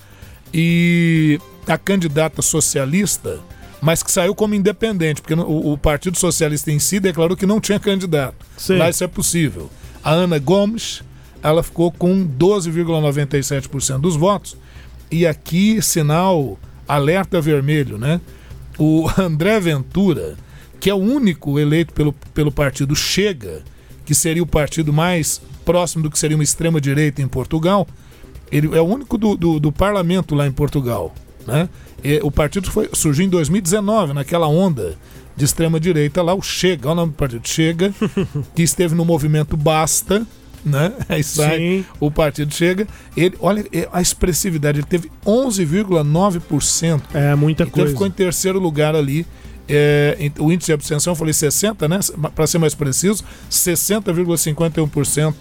[0.53, 3.39] e a candidata socialista,
[3.85, 7.61] mas que saiu como independente, porque o, o Partido Socialista em si declarou que não
[7.61, 8.43] tinha candidato.
[8.57, 8.77] Sim.
[8.77, 9.69] Lá isso é possível.
[10.03, 11.03] A Ana Gomes,
[11.43, 14.57] ela ficou com 12,97% dos votos.
[15.11, 18.19] E aqui, sinal alerta vermelho, né?
[18.79, 20.35] O André Ventura,
[20.79, 23.61] que é o único eleito pelo, pelo partido Chega,
[24.03, 27.87] que seria o partido mais próximo do que seria uma extrema-direita em Portugal,
[28.51, 31.13] ele é o único do, do, do parlamento lá em Portugal.
[31.45, 31.69] Né?
[32.03, 34.95] E o partido foi, surgiu em 2019, naquela onda
[35.35, 37.93] de extrema-direita lá, o Chega, olha o nome do partido, Chega,
[38.55, 40.25] que esteve no movimento Basta,
[40.63, 40.93] né?
[41.09, 41.85] Aí sai Sim.
[41.99, 42.87] o partido Chega.
[43.17, 47.01] Ele, olha é, a expressividade, ele teve 11,9%.
[47.13, 47.91] É muita Então ele coisa.
[47.91, 49.25] ficou em terceiro lugar ali.
[49.67, 51.99] É, o índice de abstenção, eu falei 60, né?
[52.35, 55.33] Para ser mais preciso, 60,51%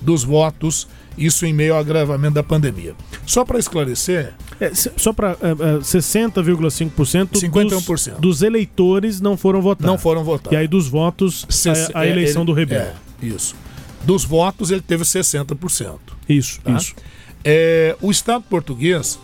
[0.00, 2.94] dos votos, isso em meio ao agravamento da pandemia.
[3.26, 5.36] Só para esclarecer, É, se- só para
[5.82, 8.18] 60,5% dos, 51%.
[8.20, 9.86] dos eleitores não foram votar.
[9.86, 10.52] não foram votar.
[10.52, 12.82] E aí dos votos, Sess- a, a é, eleição ele- do Rebelo.
[12.82, 12.94] É,
[13.26, 13.54] isso.
[14.04, 15.98] Dos votos, ele teve 60%.
[16.28, 16.72] Isso, tá?
[16.72, 16.94] isso.
[17.44, 19.18] É, o Estado português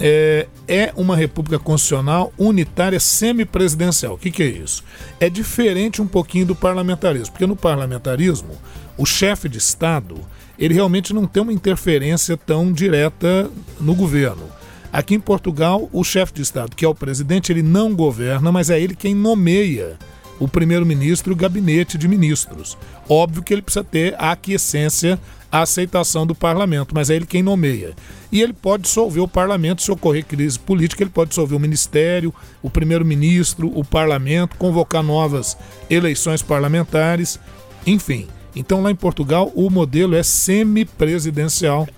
[0.00, 4.14] é, é uma república constitucional unitária semipresidencial.
[4.14, 4.82] O que, que é isso?
[5.20, 8.50] É diferente um pouquinho do parlamentarismo, porque no parlamentarismo,
[8.98, 10.16] o chefe de Estado
[10.58, 14.48] ele realmente não tem uma interferência tão direta no governo.
[14.92, 18.70] Aqui em Portugal, o chefe de Estado, que é o presidente, ele não governa, mas
[18.70, 19.98] é ele quem nomeia
[20.38, 22.76] o primeiro-ministro e o gabinete de ministros.
[23.08, 25.18] Óbvio que ele precisa ter a aquiescência,
[25.50, 27.94] a aceitação do parlamento, mas é ele quem nomeia.
[28.30, 32.34] E ele pode dissolver o parlamento se ocorrer crise política, ele pode dissolver o ministério,
[32.62, 35.56] o primeiro-ministro, o parlamento, convocar novas
[35.88, 37.38] eleições parlamentares,
[37.86, 38.28] enfim.
[38.54, 41.88] Então lá em Portugal o modelo é semipresidencial.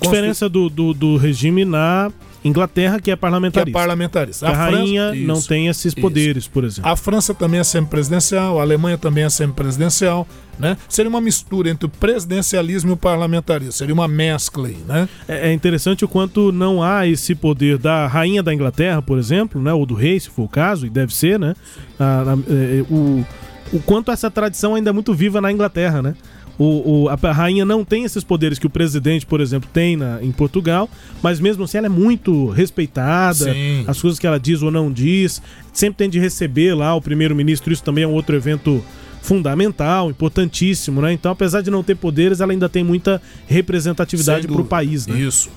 [0.00, 2.10] Diferença do, do, do regime na
[2.44, 3.76] Inglaterra, que é que é parlamentarista.
[3.78, 4.46] parlamentarista.
[4.48, 5.48] a, França- rainha não Isso.
[5.48, 6.00] tem esses isso.
[6.00, 6.88] poderes, por exemplo.
[6.88, 10.76] A França também é semipresidencial, a Alemanha também é semipresidencial, né?
[10.88, 15.08] Seria uma mistura entre o presidencialismo e o parlamentarismo, seria uma mescla aí, né?
[15.26, 19.60] É é interessante o quanto não há esse poder da rainha da Inglaterra, por exemplo,
[19.60, 19.72] né?
[19.72, 21.56] Ou do rei, se for o caso, e deve ser, né?
[21.98, 23.26] A- a- é, o,
[23.72, 26.14] o quanto essa tradição ainda é muito viva na Inglaterra, né?
[26.58, 30.20] O, o- a rainha não tem esses poderes que o presidente, por exemplo, tem na,
[30.22, 30.90] em Portugal,
[31.22, 33.84] mas mesmo assim ela é muito respeitada, Sim.
[33.86, 35.40] as coisas que ela diz ou não diz,
[35.72, 38.82] sempre tem de receber lá o primeiro-ministro, isso também é um outro evento
[39.22, 41.12] fundamental, importantíssimo, né?
[41.12, 45.16] Então, apesar de não ter poderes, ela ainda tem muita representatividade para o país, né?
[45.18, 45.48] Isso.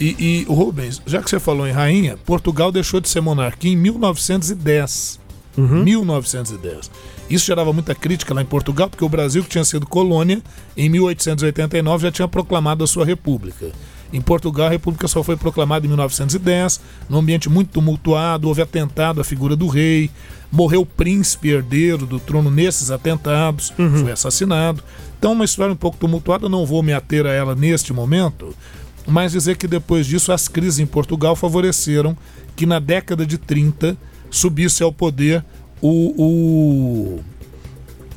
[0.00, 3.76] E, e, Rubens, já que você falou em rainha, Portugal deixou de ser monarquia em
[3.76, 5.18] 1910.
[5.56, 5.82] Uhum.
[5.84, 6.90] 1910.
[7.28, 10.40] Isso gerava muita crítica lá em Portugal, porque o Brasil, que tinha sido colônia,
[10.76, 13.72] em 1889 já tinha proclamado a sua república.
[14.12, 19.20] Em Portugal, a república só foi proclamada em 1910, num ambiente muito tumultuado, houve atentado
[19.20, 20.10] à figura do rei,
[20.50, 24.82] morreu o príncipe herdeiro do trono nesses atentados, foi assassinado.
[25.18, 28.54] Então, uma história um pouco tumultuada, não vou me ater a ela neste momento,
[29.06, 32.16] mas dizer que depois disso as crises em Portugal favoreceram
[32.54, 33.96] que na década de 30
[34.36, 35.44] subisse ao poder
[35.80, 37.20] o, o,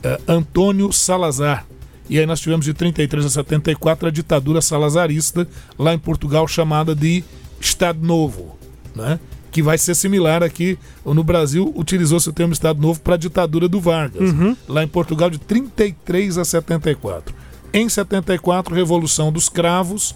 [0.03, 1.65] eh, Antônio Salazar.
[2.09, 6.95] E aí nós tivemos de 33 a 74 a ditadura salazarista lá em Portugal chamada
[6.95, 7.23] de
[7.61, 8.57] Estado Novo,
[8.95, 9.19] né?
[9.51, 13.67] que vai ser similar aqui no Brasil utilizou-se o termo Estado Novo para a ditadura
[13.67, 14.31] do Vargas,
[14.67, 17.33] lá em Portugal de 33 a 74.
[17.73, 20.15] Em 74, Revolução dos Cravos,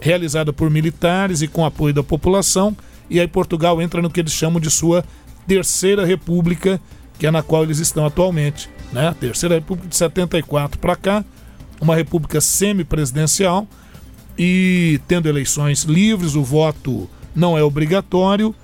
[0.00, 2.74] realizada por militares e com apoio da população,
[3.10, 5.04] e aí Portugal entra no que eles chamam de sua
[5.46, 6.80] terceira república,
[7.18, 8.68] que é na qual eles estão atualmente.
[8.92, 9.08] Né?
[9.08, 11.24] A terceira república de 74 para cá,
[11.80, 13.66] uma república semipresidencial
[14.38, 18.54] e tendo eleições livres, o voto não é obrigatório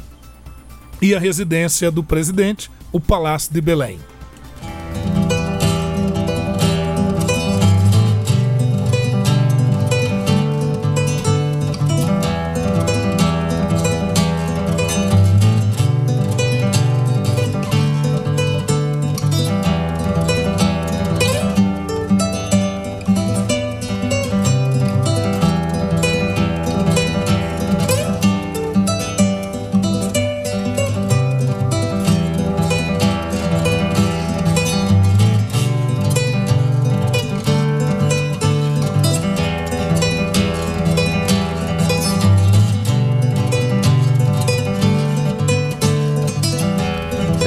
[1.00, 3.98] e a residência do presidente, o Palácio de Belém.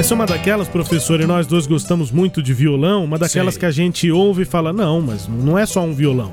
[0.10, 3.60] Essa é uma daquelas, professor, e nós dois gostamos muito de violão, uma daquelas Sei.
[3.60, 6.32] que a gente ouve e fala, não, mas não é só um violão.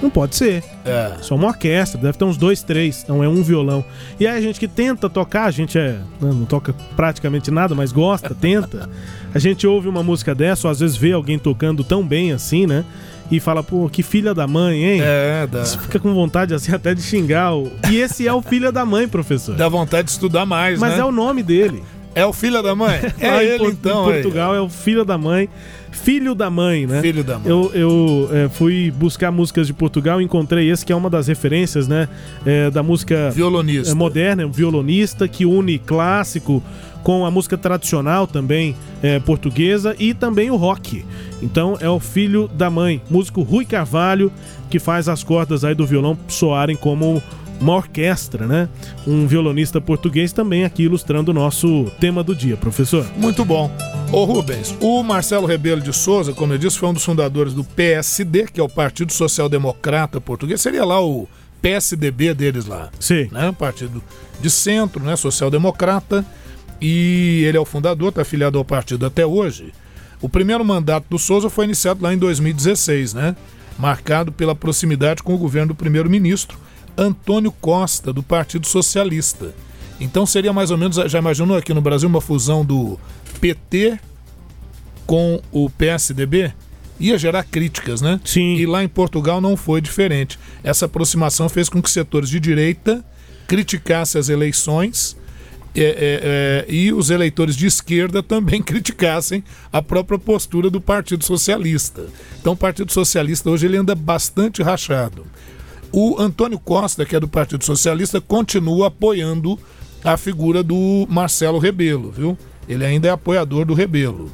[0.00, 0.64] Não pode ser.
[0.86, 1.12] É.
[1.20, 3.84] Só uma orquestra, deve ter uns dois, três, não é um violão.
[4.18, 7.74] E aí a gente que tenta tocar, a gente é, né, não toca praticamente nada,
[7.74, 8.88] mas gosta, tenta.
[9.34, 12.66] A gente ouve uma música dessa, ou às vezes vê alguém tocando tão bem assim,
[12.66, 12.86] né?
[13.30, 15.00] E fala, pô, que filha da mãe, hein?
[15.02, 17.54] É, dá, Você fica com vontade assim até de xingar.
[17.54, 17.70] O...
[17.90, 19.54] E esse é o filho da mãe, professor.
[19.56, 21.00] dá vontade de estudar mais, Mas né?
[21.00, 21.82] é o nome dele.
[22.14, 23.00] É o filho da mãe?
[23.20, 24.22] É em ele então, Em aí.
[24.22, 25.48] Portugal é o filho da mãe.
[25.90, 27.00] Filho da mãe, né?
[27.00, 27.48] Filho da mãe.
[27.48, 31.28] Eu, eu é, fui buscar músicas de Portugal e encontrei esse que é uma das
[31.28, 32.08] referências, né?
[32.44, 33.92] é, da música Violonista.
[33.92, 36.62] é, moderna, é um violonista que une clássico
[37.04, 41.04] com a música tradicional também é, portuguesa e também o rock.
[41.42, 44.32] Então é o filho da mãe, músico Rui Carvalho,
[44.70, 47.22] que faz as cordas aí do violão soarem como
[47.60, 48.68] uma orquestra, né?
[49.06, 53.06] Um violonista português também aqui ilustrando o nosso tema do dia, professor.
[53.16, 53.70] Muito bom.
[54.12, 57.64] Ô Rubens, o Marcelo Rebelo de Souza, como eu disse, foi um dos fundadores do
[57.64, 60.60] PSD, que é o Partido Social Democrata Português.
[60.60, 61.28] Seria lá o
[61.62, 62.90] PSDB deles lá.
[63.00, 63.28] Sim.
[63.32, 63.54] Né?
[63.58, 64.02] Partido
[64.40, 65.16] de centro, né?
[65.16, 66.24] Social Democrata.
[66.80, 69.72] E ele é o fundador, está afiliado ao partido até hoje.
[70.20, 73.36] O primeiro mandato do Souza foi iniciado lá em 2016, né?
[73.78, 76.58] Marcado pela proximidade com o governo do primeiro-ministro
[76.96, 79.54] Antônio Costa, do Partido Socialista.
[80.00, 82.98] Então seria mais ou menos, já imaginou aqui no Brasil uma fusão do
[83.40, 83.98] PT
[85.06, 86.52] com o PSDB?
[86.98, 88.20] Ia gerar críticas, né?
[88.24, 88.54] Sim.
[88.54, 90.38] E lá em Portugal não foi diferente.
[90.62, 93.04] Essa aproximação fez com que setores de direita
[93.46, 95.16] criticassem as eleições
[95.76, 99.42] é, é, é, e os eleitores de esquerda também criticassem
[99.72, 102.06] a própria postura do Partido Socialista.
[102.40, 105.26] Então o Partido Socialista hoje ele anda bastante rachado.
[105.96, 109.56] O Antônio Costa, que é do Partido Socialista, continua apoiando
[110.02, 112.36] a figura do Marcelo Rebelo, viu?
[112.68, 114.28] Ele ainda é apoiador do Rebelo.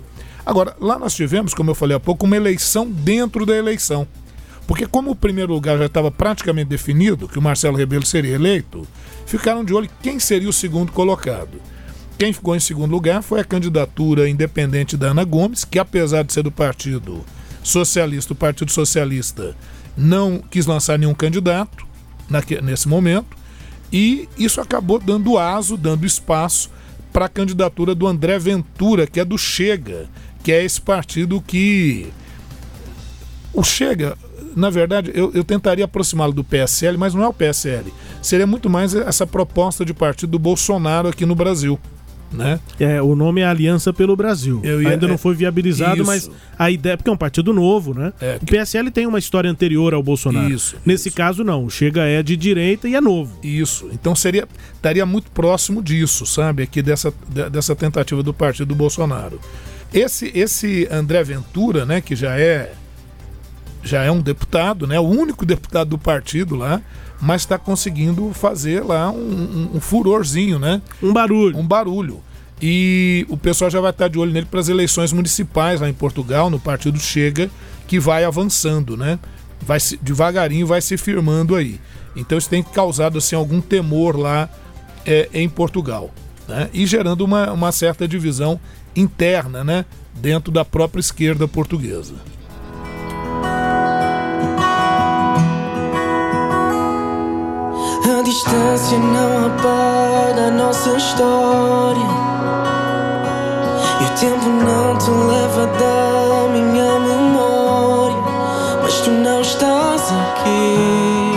[0.47, 4.09] Agora, lá nós tivemos, como eu falei há pouco, uma eleição dentro da eleição.
[4.67, 8.89] Porque como o primeiro lugar já estava praticamente definido, que o Marcelo Rebelo seria eleito,
[9.27, 11.61] ficaram de olho quem seria o segundo colocado.
[12.17, 16.33] Quem ficou em segundo lugar foi a candidatura independente da Ana Gomes, que apesar de
[16.33, 17.23] ser do Partido
[17.63, 19.55] Socialista, o Partido Socialista
[20.01, 21.87] não quis lançar nenhum candidato
[22.63, 23.37] nesse momento,
[23.93, 26.71] e isso acabou dando aso, dando espaço
[27.13, 30.09] para a candidatura do André Ventura, que é do Chega,
[30.43, 32.09] que é esse partido que.
[33.53, 34.17] O Chega,
[34.57, 37.93] na verdade, eu, eu tentaria aproximá-lo do PSL, mas não é o PSL.
[38.23, 41.79] Seria muito mais essa proposta de partido do Bolsonaro aqui no Brasil.
[42.33, 42.61] Né?
[42.78, 44.61] É, o nome é Aliança pelo Brasil.
[44.62, 46.05] Eu ia- Ainda não é, foi viabilizado, isso.
[46.07, 46.97] mas a ideia.
[46.97, 48.12] Porque é um partido novo, né?
[48.20, 50.49] É, o PSL tem uma história anterior ao Bolsonaro.
[50.49, 51.16] Isso, Nesse isso.
[51.16, 51.68] caso, não.
[51.68, 53.37] Chega é de direita e é novo.
[53.43, 53.89] Isso.
[53.93, 56.62] Então seria estaria muito próximo disso, sabe?
[56.62, 59.41] Aqui dessa, de- dessa tentativa do partido do Bolsonaro.
[59.93, 62.72] Esse esse André Ventura, né, que já é
[63.83, 66.81] já é um deputado, né, o único deputado do partido lá,
[67.21, 70.81] mas está conseguindo fazer lá um, um- um furorzinho, né?
[71.03, 71.59] Um barulho.
[71.59, 72.21] um barulho.
[72.62, 75.95] E o pessoal já vai estar de olho nele para as eleições municipais lá em
[75.95, 77.51] Portugal, no partido Chega,
[77.87, 79.18] que vai avançando, né?
[79.62, 81.81] Vai se, devagarinho vai se firmando aí.
[82.16, 84.49] Então isso tem causado assim algum temor lá
[85.07, 86.11] é, em Portugal,
[86.49, 86.68] né?
[86.75, 88.61] E gerando uma, uma certa divisão
[88.95, 89.85] interna, né?
[90.14, 92.14] Dentro da própria esquerda portuguesa.
[98.41, 102.09] Distância não apaga a nossa história.
[104.01, 108.16] E o tempo não te leva da minha memória.
[108.82, 111.36] Mas tu não estás aqui.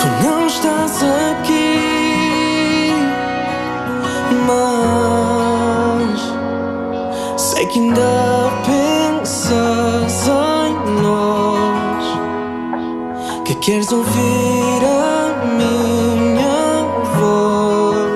[0.00, 2.92] Tu não estás aqui.
[4.46, 6.20] Mas
[7.40, 8.04] sei que ainda
[13.64, 16.84] queres ouvir a minha
[17.16, 18.12] voz.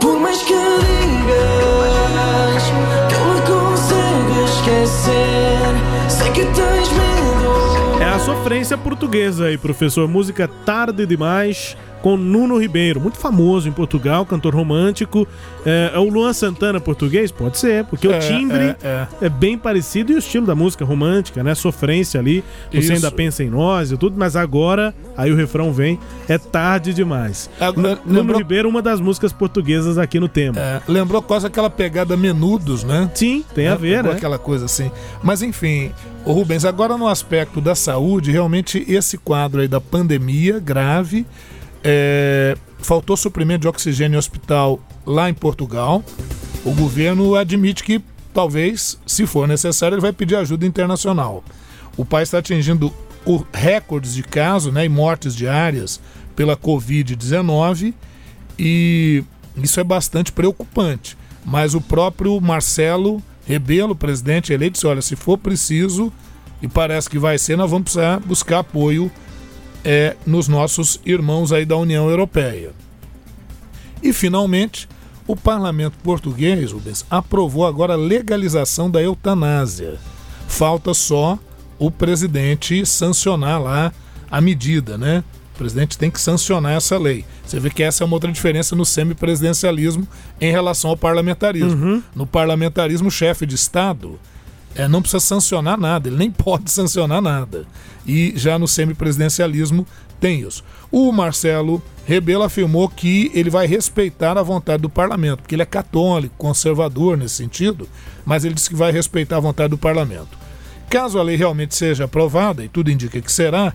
[0.00, 2.62] Por mais que digas
[3.06, 5.74] que eu me consigo esquecer,
[6.08, 8.00] sei que tens medo.
[8.00, 10.08] É a sofrência portuguesa aí, professor.
[10.08, 15.26] Música Tarde Demais com Nuno Ribeiro, muito famoso em Portugal, cantor romântico.
[15.64, 17.30] É, é o Luan Santana português?
[17.32, 20.84] Pode ser, porque É, o timbre é, é, bem parecido e o estilo da música
[20.84, 21.54] romântica, né?
[21.54, 22.92] Sofrência ali, você Isso.
[22.92, 25.98] ainda pensa em nós e tudo, mas agora, aí o refrão vem,
[26.28, 27.48] é tarde demais.
[27.58, 30.60] Agora, Nuno lembrou- Ribeiro, uma das músicas portuguesas aqui no tema.
[30.60, 33.10] É, lembrou quase aquela pegada menudos, né?
[33.14, 34.10] Sim, tem a É, ver, né?
[34.10, 34.90] Aquela coisa assim.
[35.22, 35.90] Mas enfim,
[36.22, 41.24] o Rubens, agora no aspecto da saúde, realmente esse quadro aí da pandemia grave,
[41.84, 46.02] é, faltou suprimento de oxigênio em hospital lá em Portugal.
[46.64, 51.44] O governo admite que talvez, se for necessário, ele vai pedir ajuda internacional.
[51.96, 52.92] O país está atingindo
[53.52, 56.00] recordes de casos né, e mortes diárias
[56.34, 57.94] pela Covid-19
[58.58, 59.22] e
[59.56, 61.16] isso é bastante preocupante.
[61.44, 66.12] Mas o próprio Marcelo Rebelo, presidente eleito, disse: olha, se for preciso,
[66.62, 69.10] e parece que vai ser, nós vamos precisar buscar apoio
[69.84, 72.72] é, nos nossos irmãos aí da União Europeia.
[74.02, 74.88] E finalmente,
[75.26, 79.98] o parlamento português, Rubens, aprovou agora a legalização da eutanásia.
[80.48, 81.38] Falta só
[81.78, 83.92] o presidente sancionar lá
[84.30, 85.24] a medida, né?
[85.54, 87.24] O presidente tem que sancionar essa lei.
[87.46, 90.06] Você vê que essa é uma outra diferença no semipresidencialismo
[90.40, 91.76] em relação ao parlamentarismo.
[92.14, 94.18] No parlamentarismo, o chefe de Estado
[94.74, 97.66] é, não precisa sancionar nada, ele nem pode sancionar nada.
[98.06, 99.86] E já no semipresidencialismo
[100.20, 100.62] tem isso.
[100.90, 105.66] O Marcelo Rebelo afirmou que ele vai respeitar a vontade do parlamento, porque ele é
[105.66, 107.88] católico, conservador nesse sentido,
[108.24, 110.36] mas ele disse que vai respeitar a vontade do parlamento.
[110.90, 113.74] Caso a lei realmente seja aprovada, e tudo indica que será,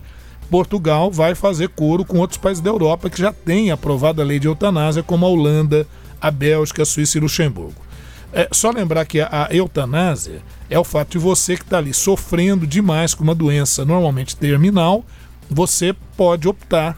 [0.50, 4.38] Portugal vai fazer coro com outros países da Europa que já têm aprovado a lei
[4.38, 5.86] de eutanásia, como a Holanda,
[6.20, 7.89] a Bélgica, a Suíça e Luxemburgo.
[8.32, 11.92] É só lembrar que a, a eutanásia é o fato de você que está ali
[11.92, 15.04] sofrendo demais com uma doença normalmente terminal,
[15.48, 16.96] você pode optar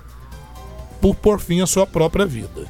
[1.01, 2.67] por pôr fim à sua própria vida.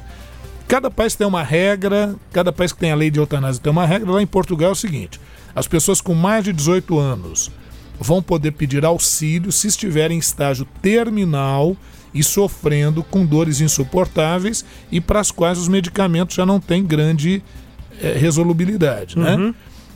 [0.67, 3.85] Cada país tem uma regra, cada país que tem a lei de eutanásia tem uma
[3.85, 4.11] regra.
[4.11, 5.19] Lá em Portugal é o seguinte:
[5.53, 7.51] as pessoas com mais de 18 anos
[7.99, 11.75] vão poder pedir auxílio se estiverem em estágio terminal
[12.13, 17.43] e sofrendo com dores insuportáveis e para as quais os medicamentos já não têm grande
[18.01, 19.53] eh, resolubilidade, né?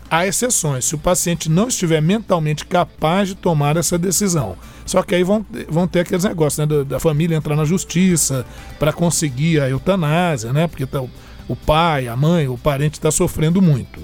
[0.10, 4.56] Há exceções, se o paciente não estiver mentalmente capaz de tomar essa decisão.
[4.86, 6.66] Só que aí vão, vão ter aqueles negócios, né?
[6.66, 8.46] Da, da família entrar na justiça
[8.80, 10.66] para conseguir a eutanásia, né?
[10.66, 14.00] Porque tá o, pai, a mãe, o parente está sofrendo muito.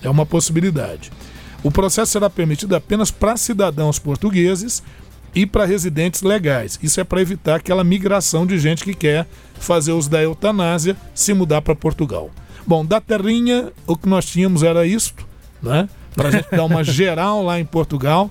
[0.00, 1.10] É uma possibilidade.
[1.62, 4.80] O processo será permitido apenas para cidadãos portugueses
[5.34, 6.78] e para residentes legais.
[6.80, 9.26] Isso é para evitar aquela migração de gente que quer
[9.58, 12.30] fazer uso da eutanásia se mudar para Portugal.
[12.68, 15.26] Bom, da terrinha, o que nós tínhamos era isto,
[15.62, 15.88] né?
[16.14, 18.30] Para a gente dar uma geral lá em Portugal,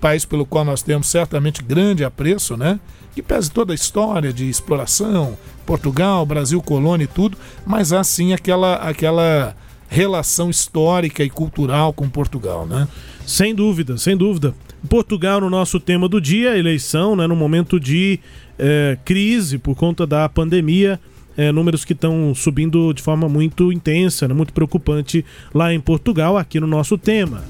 [0.00, 2.78] país pelo qual nós temos certamente grande apreço, né?
[3.12, 8.32] Que pese toda a história de exploração, Portugal, Brasil, colônia e tudo, mas há sim
[8.32, 9.56] aquela, aquela
[9.88, 12.86] relação histórica e cultural com Portugal, né?
[13.26, 14.54] Sem dúvida, sem dúvida.
[14.88, 18.20] Portugal no nosso tema do dia, eleição, né, no momento de
[18.56, 21.00] eh, crise por conta da pandemia,
[21.36, 25.24] eh, números que estão subindo de forma muito intensa, né, muito preocupante
[25.54, 27.42] lá em Portugal, aqui no nosso tema.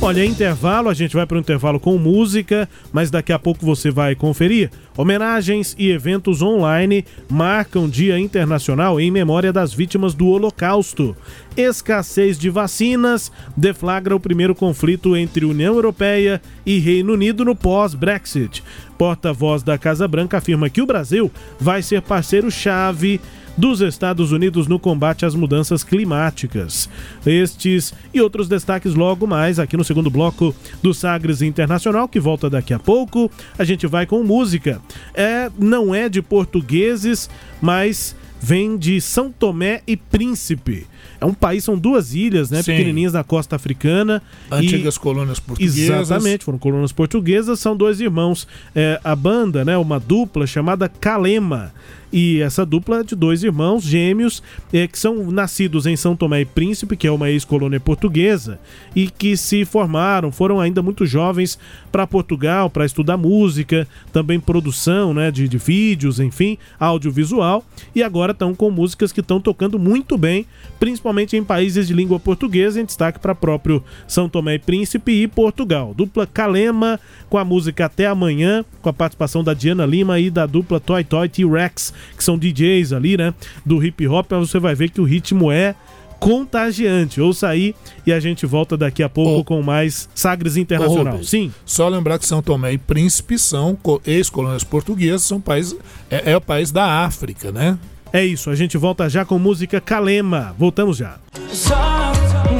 [0.00, 3.66] Olha, é intervalo, a gente vai para o intervalo com música, mas daqui a pouco
[3.66, 4.70] você vai conferir.
[4.98, 11.16] Homenagens e eventos online marcam Dia Internacional em memória das vítimas do Holocausto.
[11.56, 18.64] Escassez de vacinas deflagra o primeiro conflito entre União Europeia e Reino Unido no pós-Brexit.
[18.98, 21.30] Porta-voz da Casa Branca afirma que o Brasil
[21.60, 23.20] vai ser parceiro-chave
[23.58, 26.88] dos Estados Unidos no combate às mudanças climáticas.
[27.26, 32.48] Estes e outros destaques logo mais aqui no segundo bloco do Sagres Internacional, que volta
[32.48, 33.28] daqui a pouco.
[33.58, 34.80] A gente vai com música.
[35.12, 37.28] É, não é de portugueses,
[37.60, 40.86] mas vem de São Tomé e Príncipe.
[41.20, 42.62] É um país, são duas ilhas, né?
[42.62, 42.72] Sim.
[42.72, 44.22] Pequenininhas na costa africana.
[44.50, 45.00] Antigas e...
[45.00, 46.00] colônias portuguesas.
[46.00, 48.46] Exatamente, foram colônias portuguesas, são dois irmãos.
[48.74, 51.72] É, a banda, né, uma dupla chamada Calema.
[52.12, 54.42] E essa dupla de dois irmãos gêmeos
[54.72, 58.58] é, que são nascidos em São Tomé e Príncipe, que é uma ex-colônia portuguesa,
[58.96, 61.58] e que se formaram, foram ainda muito jovens
[61.92, 67.62] para Portugal para estudar música, também produção né, de, de vídeos, enfim, audiovisual,
[67.94, 70.46] e agora estão com músicas que estão tocando muito bem,
[70.80, 70.87] principalmente
[71.36, 75.92] em países de língua portuguesa, em destaque para próprio São Tomé e Príncipe e Portugal.
[75.94, 80.46] Dupla Calema com a música Até Amanhã, com a participação da Diana Lima e da
[80.46, 83.34] dupla Toy Toy T-Rex, que são DJs ali, né,
[83.64, 85.74] do hip hop, você vai ver que o ritmo é
[86.18, 87.20] contagiante.
[87.20, 87.74] Ouça aí
[88.06, 91.12] e a gente volta daqui a pouco Ô, com mais Sagres Internacional.
[91.12, 91.52] Rubens, Sim.
[91.64, 95.74] Só lembrar que São Tomé e Príncipe são co- ex-colônias portuguesas, são país,
[96.10, 97.78] é, é o país da África, né?
[98.12, 100.54] É isso, a gente volta já com música Calema.
[100.58, 101.16] Voltamos já.
[101.50, 101.76] Só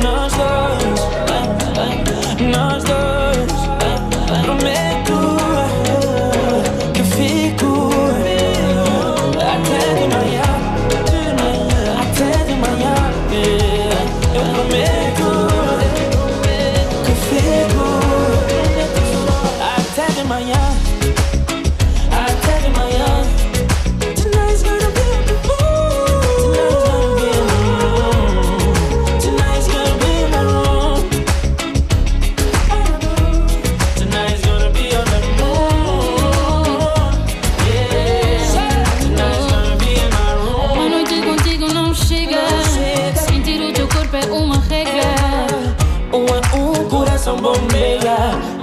[0.03, 0.57] nós dois,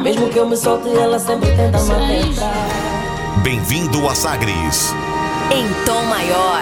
[0.06, 2.54] Mesmo que eu me solte, ela sempre tenta me atentar.
[3.42, 4.94] Bem-vindo a Sagres.
[5.52, 6.62] Em tom maior.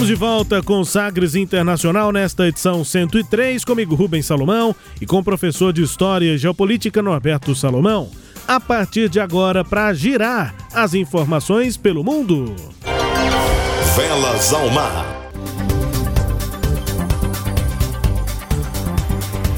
[0.00, 5.22] Estamos de volta com Sagres Internacional nesta edição 103, comigo Rubens Salomão e com o
[5.22, 8.10] professor de História e Geopolítica Norberto Salomão.
[8.48, 12.56] A partir de agora, para girar as informações pelo mundo.
[13.94, 15.20] Velas ao mar.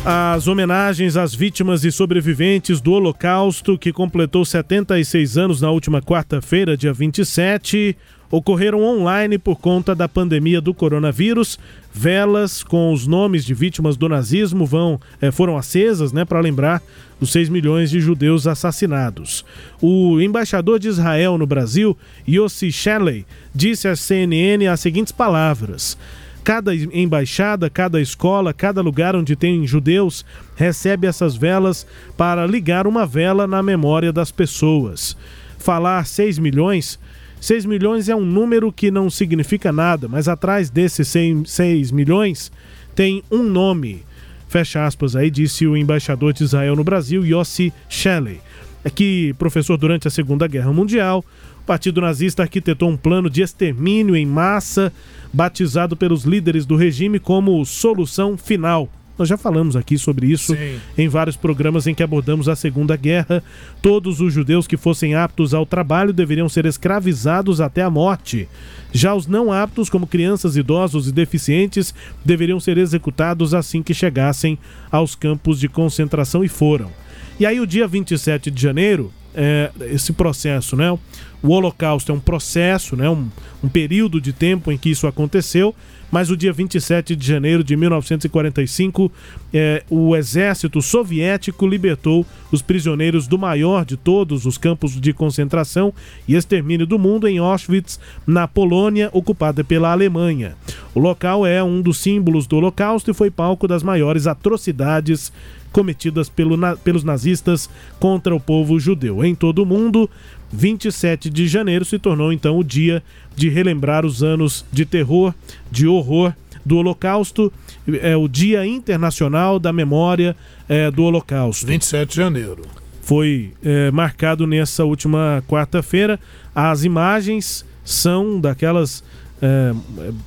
[0.05, 6.77] As homenagens às vítimas e sobreviventes do Holocausto, que completou 76 anos na última quarta-feira,
[6.77, 7.97] dia 27,
[8.33, 11.59] ocorreram online por conta da pandemia do coronavírus.
[11.93, 16.83] Velas com os nomes de vítimas do nazismo vão, eh, foram acesas né, para lembrar
[17.21, 19.45] dos 6 milhões de judeus assassinados.
[19.83, 25.99] O embaixador de Israel no Brasil, Yossi Shelley, disse à CNN as seguintes palavras.
[26.43, 30.25] Cada embaixada, cada escola, cada lugar onde tem judeus
[30.57, 35.17] recebe essas velas para ligar uma vela na memória das pessoas.
[35.59, 36.99] Falar 6 milhões
[37.43, 42.53] 6 milhões é um número que não significa nada, mas atrás desses 6 milhões
[42.95, 44.05] tem um nome.
[44.47, 48.41] Fecha aspas aí, disse o embaixador de Israel no Brasil, Yossi Shelley.
[48.85, 51.25] É que, professor, durante a Segunda Guerra Mundial,
[51.59, 54.93] o Partido Nazista arquitetou um plano de extermínio em massa,
[55.33, 58.89] batizado pelos líderes do regime como Solução Final.
[59.19, 60.79] Nós já falamos aqui sobre isso Sim.
[60.97, 63.43] em vários programas em que abordamos a Segunda Guerra.
[63.81, 68.49] Todos os judeus que fossem aptos ao trabalho deveriam ser escravizados até a morte.
[68.93, 71.95] Já os não aptos, como crianças, idosos e deficientes,
[72.25, 74.59] deveriam ser executados assim que chegassem
[74.91, 76.91] aos campos de concentração e foram.
[77.39, 80.97] E aí, o dia 27 de janeiro, é, esse processo, né?
[81.43, 83.11] O Holocausto é um processo, né?
[83.11, 83.29] Um,
[83.65, 85.75] um período de tempo em que isso aconteceu,
[86.11, 89.11] mas o dia 27 de janeiro de 1945,
[89.53, 95.93] é, o exército soviético libertou os prisioneiros do maior de todos os campos de concentração
[96.29, 100.55] e extermínio do mundo em Auschwitz, na Polônia, ocupada pela Alemanha.
[100.95, 105.33] O local é um dos símbolos do Holocausto e foi palco das maiores atrocidades
[105.73, 107.69] cometidas pelo na- pelos nazistas
[107.99, 109.25] contra o povo judeu.
[109.25, 110.09] Em todo o mundo,
[110.53, 113.03] 27 de janeiro se tornou então o dia
[113.35, 115.35] de relembrar os anos de terror,
[115.71, 116.35] de horror
[116.65, 117.53] do Holocausto,
[118.01, 120.37] é o Dia Internacional da Memória
[120.69, 121.67] é, do Holocausto.
[121.67, 122.63] 27 de janeiro.
[123.01, 126.21] Foi é, marcado nessa última quarta-feira.
[126.55, 129.03] As imagens são daquelas
[129.41, 129.75] é,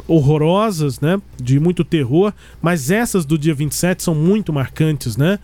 [0.05, 1.21] horrorosas, né?
[1.41, 5.39] De muito terror, mas essas do dia 27 são muito marcantes, né?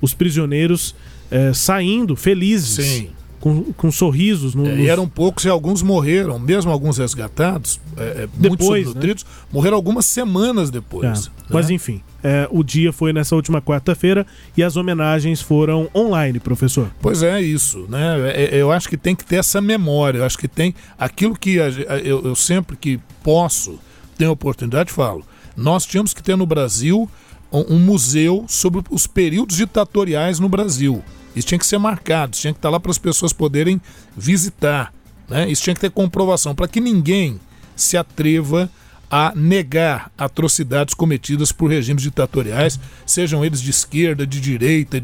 [0.00, 0.94] Os prisioneiros
[1.28, 2.86] é, saindo felizes.
[2.86, 3.10] Sim.
[3.40, 7.78] Com, com sorrisos no, É, nos- e eram poucos e alguns morreram, mesmo alguns resgatados,
[7.96, 11.26] é, é, Depois, subnutridos, morreram algumas semanas depois.
[11.28, 14.26] É, Mas enfim, é, o dia foi nessa última quarta-feira
[14.56, 16.90] e as homenagens foram online, professor.
[17.00, 18.16] Pois é, isso, né?
[18.34, 20.18] É, Eu acho que tem que ter essa memória.
[20.18, 23.78] Eu acho que tem aquilo que a eu, eu sempre que posso,
[24.16, 25.24] tenho oportunidade, falo.
[25.56, 27.08] Nós tínhamos que ter no Brasil
[27.52, 31.02] um museu sobre os períodos ditatoriais no Brasil.
[31.36, 33.80] Isso tinha que ser marcado, isso tinha que estar lá para as pessoas poderem
[34.16, 34.92] visitar.
[35.28, 35.48] Né?
[35.50, 37.38] Isso tinha que ter comprovação, para que ninguém
[37.76, 38.70] se atreva
[39.10, 45.02] a negar atrocidades cometidas por regimes ditatoriais, sejam eles de esquerda, de direita,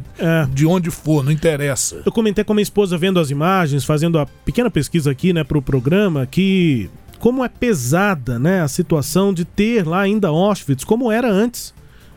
[0.52, 2.02] de onde for, não interessa.
[2.04, 5.44] Eu comentei com a minha esposa vendo as imagens, fazendo a pequena pesquisa aqui, né,
[5.44, 11.12] pro programa, que como é pesada, né, a situação de ter lá ainda Auschwitz, como
[11.12, 11.72] era antes.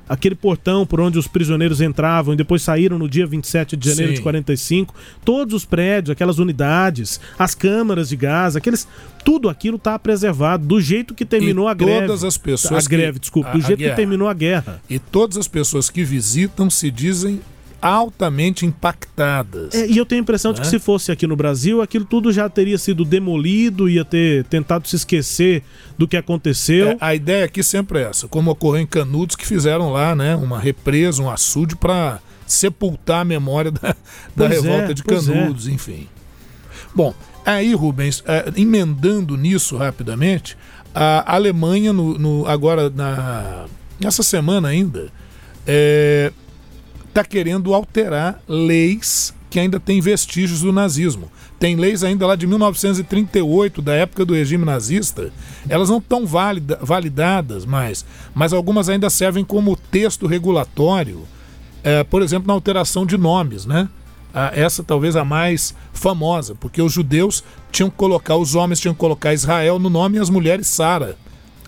[0.08, 4.12] Aquele portão por onde os prisioneiros entravam e depois saíram no dia 27 de janeiro
[4.12, 4.16] Sim.
[4.18, 4.94] de 45.
[5.24, 8.88] Todos os prédios, aquelas unidades, as câmaras de gás, aqueles.
[9.24, 12.08] Tudo aquilo tá preservado, do jeito que terminou E a greve.
[12.08, 12.86] Todas as pessoas.
[12.86, 13.52] A greve, que- desculpa.
[13.52, 14.82] Do a jeito que terminou a guerra.
[14.88, 17.42] E todas as pessoas que visitam se dizem
[17.82, 19.74] altamente impactadas.
[19.74, 20.72] É, e eu tenho a impressão de que Né?
[20.72, 24.96] se fosse aqui no Brasil, aquilo tudo já teria sido demolido, ia ter tentado se
[24.96, 25.64] esquecer
[25.98, 26.90] do que aconteceu.
[26.92, 30.36] É, a ideia aqui sempre é essa, como ocorreu em Canudos, que fizeram lá, né,
[30.36, 33.96] uma represa, um açude para sepultar a memória da,
[34.36, 35.06] da é, revolta de é.
[35.06, 36.08] Canudos, enfim.
[36.94, 37.14] Bom,
[37.46, 40.58] aí, Rubens, eh, emendando nisso rapidamente,
[40.94, 43.66] a Alemanha, no, no- agora na,
[44.00, 45.08] nessa semana ainda,
[47.16, 51.32] está querendo alterar leis que ainda têm vestígios do nazismo.
[51.58, 55.32] Tem leis ainda lá de 1938, da época do regime nazista.
[55.70, 61.22] Elas não estão valida- validadas mais, mas algumas ainda servem como texto regulatório,
[61.86, 63.88] eh, por exemplo, na alteração de nomes, né?
[64.52, 67.42] Essa talvez a mais famosa, porque os judeus
[67.72, 71.16] tinham que colocar, os homens tinham que colocar Israel no nome e as mulheres Sara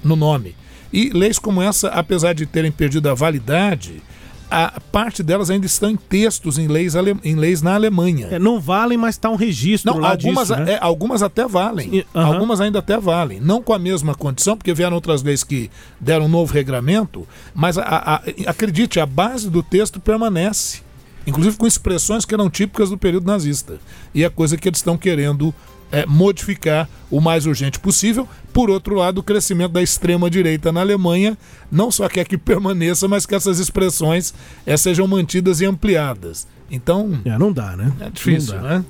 [0.03, 0.53] no nome.
[0.91, 4.03] E leis como essa, apesar de terem perdido a validade,
[4.49, 8.27] a parte delas ainda estão em textos em leis, ale- em leis na Alemanha.
[8.31, 10.73] É, não valem, mas está um registro Não, algumas, disso, né?
[10.73, 11.97] é, algumas até valem.
[11.97, 12.33] E- aham.
[12.33, 13.39] Algumas ainda até valem.
[13.39, 15.69] Não com a mesma condição, porque vieram outras leis que
[15.99, 20.81] deram um novo regramento, mas a- a- a- acredite, a base do texto permanece.
[21.25, 23.79] Inclusive com expressões que eram típicas do período nazista.
[24.15, 25.53] E é coisa que eles estão querendo
[25.91, 28.27] é, modificar o mais urgente possível.
[28.53, 31.37] Por outro lado, o crescimento da extrema-direita na Alemanha
[31.71, 34.33] não só quer que permaneça, mas que essas expressões
[34.65, 36.47] é, sejam mantidas e ampliadas.
[36.69, 37.19] Então.
[37.23, 37.91] É, não dá, né?
[37.99, 38.61] É difícil, dá.
[38.61, 38.85] né?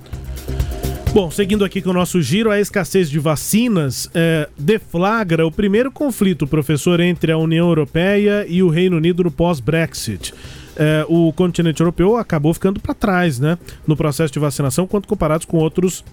[1.13, 5.91] Bom, seguindo aqui com o nosso giro, a escassez de vacinas é, deflagra o primeiro
[5.91, 10.33] conflito, professor, entre a União Europeia e o Reino Unido no pós-Brexit.
[10.75, 15.45] É, o continente europeu acabou ficando para trás, né, no processo de vacinação, quando comparados
[15.45, 16.03] com outros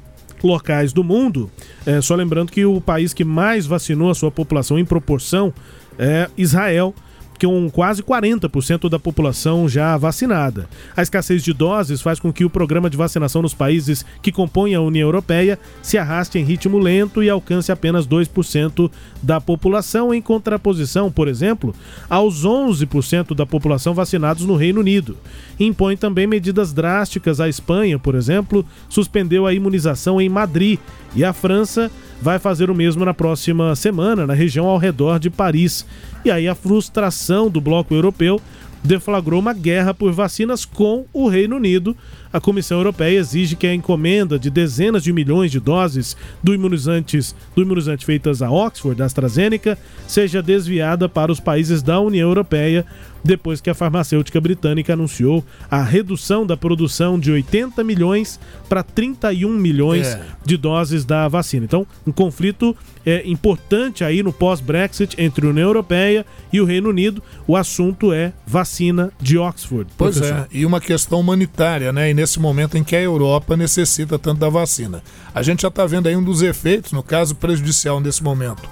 [0.47, 1.51] locais do mundo.
[1.87, 5.53] É, só lembrando que o país que mais vacinou a sua população em proporção
[5.99, 6.95] é Israel,
[7.41, 10.69] com quase 40% da população já vacinada.
[10.97, 14.75] A escassez de doses faz com que o programa de vacinação nos países que compõem
[14.75, 18.91] a União Europeia se arraste em ritmo lento e alcance apenas 2%
[19.23, 21.75] da população, em contraposição, por exemplo,
[22.09, 25.17] aos 11% da população vacinados no Reino Unido.
[25.59, 27.41] Impõe também medidas drásticas.
[27.41, 30.79] A Espanha, por exemplo, suspendeu a imunização em Madrid
[31.15, 31.91] e a França
[32.21, 35.87] vai fazer o mesmo na próxima semana, na região ao redor de Paris.
[36.25, 38.41] E aí a frustração do bloco europeu
[38.83, 41.97] deflagrou uma guerra por vacinas com o Reino Unido.
[42.35, 47.33] A Comissão Europeia exige que a encomenda de dezenas de milhões de doses do, imunizantes,
[47.55, 49.79] do imunizante feitas a Oxford, da AstraZeneca,
[50.09, 52.85] seja desviada para os países da União Europeia,
[53.23, 59.49] depois que a farmacêutica britânica anunciou a redução da produção de 80 milhões para 31
[59.51, 60.21] milhões É.
[60.45, 61.65] de doses da vacina.
[61.65, 62.77] Então, um conflito
[63.07, 67.23] é, importante aí no pós-Brexit entre a União Europeia e o Reino Unido.
[67.47, 69.91] O assunto é vacina de Oxford.
[69.97, 70.41] Pois professor.
[70.41, 72.11] é, e uma questão humanitária, né?
[72.25, 75.03] Nesse momento em que a Europa necessita tanto da vacina.
[75.35, 78.63] A gente já está vendo aí um dos efeitos, no caso prejudicial nesse momento,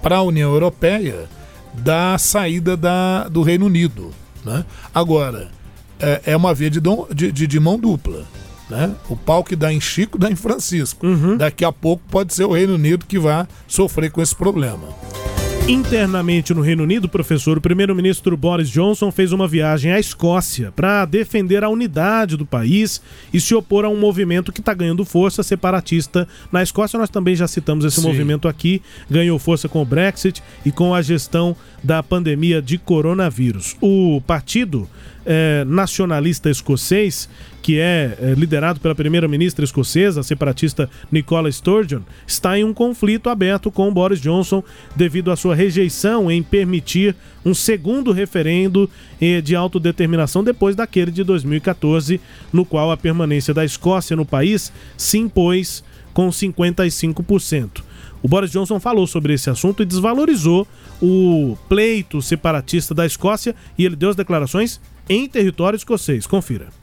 [0.00, 1.28] para a União Europeia,
[1.74, 4.12] da saída da, do Reino Unido.
[4.44, 4.64] Né?
[4.94, 5.48] Agora,
[5.98, 8.24] é, é uma via de, dom- de, de- de mão dupla.
[8.70, 8.94] Né?
[9.08, 11.04] O pau que dá em Chico dá em Francisco.
[11.36, 14.86] Daqui a pouco pode ser o Reino Unido que vai sofrer com esse problema.
[15.70, 21.04] Internamente no Reino Unido, professor, o primeiro-ministro Boris Johnson fez uma viagem à Escócia para
[21.04, 23.00] defender a unidade do país
[23.32, 26.98] e se opor a um movimento que está ganhando força separatista na Escócia.
[26.98, 28.08] Nós também já citamos esse Sim.
[28.08, 31.54] movimento aqui, ganhou força com o Brexit e com a gestão
[31.84, 33.76] da pandemia de coronavírus.
[33.80, 34.90] O partido
[35.24, 37.28] eh, nacionalista escocês,
[37.62, 43.28] que é eh, liderado pela primeira-ministra escocesa, a separatista Nicola Sturgeon, está em um conflito
[43.28, 44.62] aberto com Boris Johnson
[44.96, 48.88] devido à sua rejeição em permitir um segundo referendo
[49.20, 52.20] eh, de autodeterminação depois daquele de 2014,
[52.52, 57.82] no qual a permanência da Escócia no país se impôs com 55%.
[58.22, 60.66] O Boris Johnson falou sobre esse assunto e desvalorizou
[61.00, 66.26] o pleito separatista da Escócia e ele deu as declarações em território escocês.
[66.26, 66.79] Confira.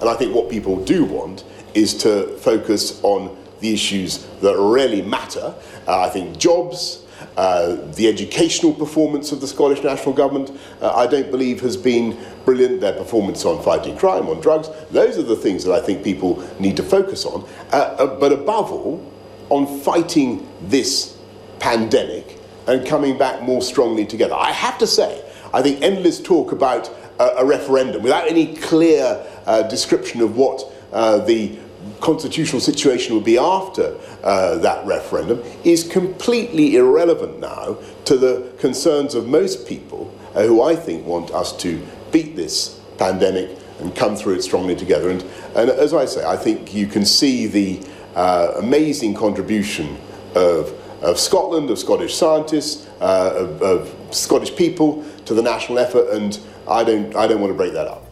[0.00, 1.44] And I think what people do want
[1.74, 5.54] is to focus on the issues that really matter.
[5.86, 7.04] Uh, I think jobs,
[7.36, 12.18] uh, the educational performance of the Scottish National Government, uh, I don't believe has been
[12.44, 12.80] brilliant.
[12.80, 16.42] Their performance on fighting crime, on drugs, those are the things that I think people
[16.58, 17.46] need to focus on.
[17.70, 19.04] Uh, uh, but above all,
[19.50, 21.18] on fighting this
[21.58, 24.34] pandemic and coming back more strongly together.
[24.34, 25.22] I have to say,
[25.52, 29.26] I think endless talk about a referendum without any clear
[29.68, 31.58] description of what uh, the
[32.00, 39.14] constitutional situation will be after uh, that referendum is completely irrelevant now to the concerns
[39.14, 44.14] of most people uh, who I think want us to beat this pandemic and come
[44.14, 45.10] through it strongly together.
[45.10, 45.22] And,
[45.56, 49.96] and as I say, I think you can see the uh, amazing contribution
[50.34, 50.72] of,
[51.02, 56.38] of Scotland, of Scottish scientists, uh, of, of Scottish people to the national effort, and
[56.68, 58.09] I don't, I don't want to break that up.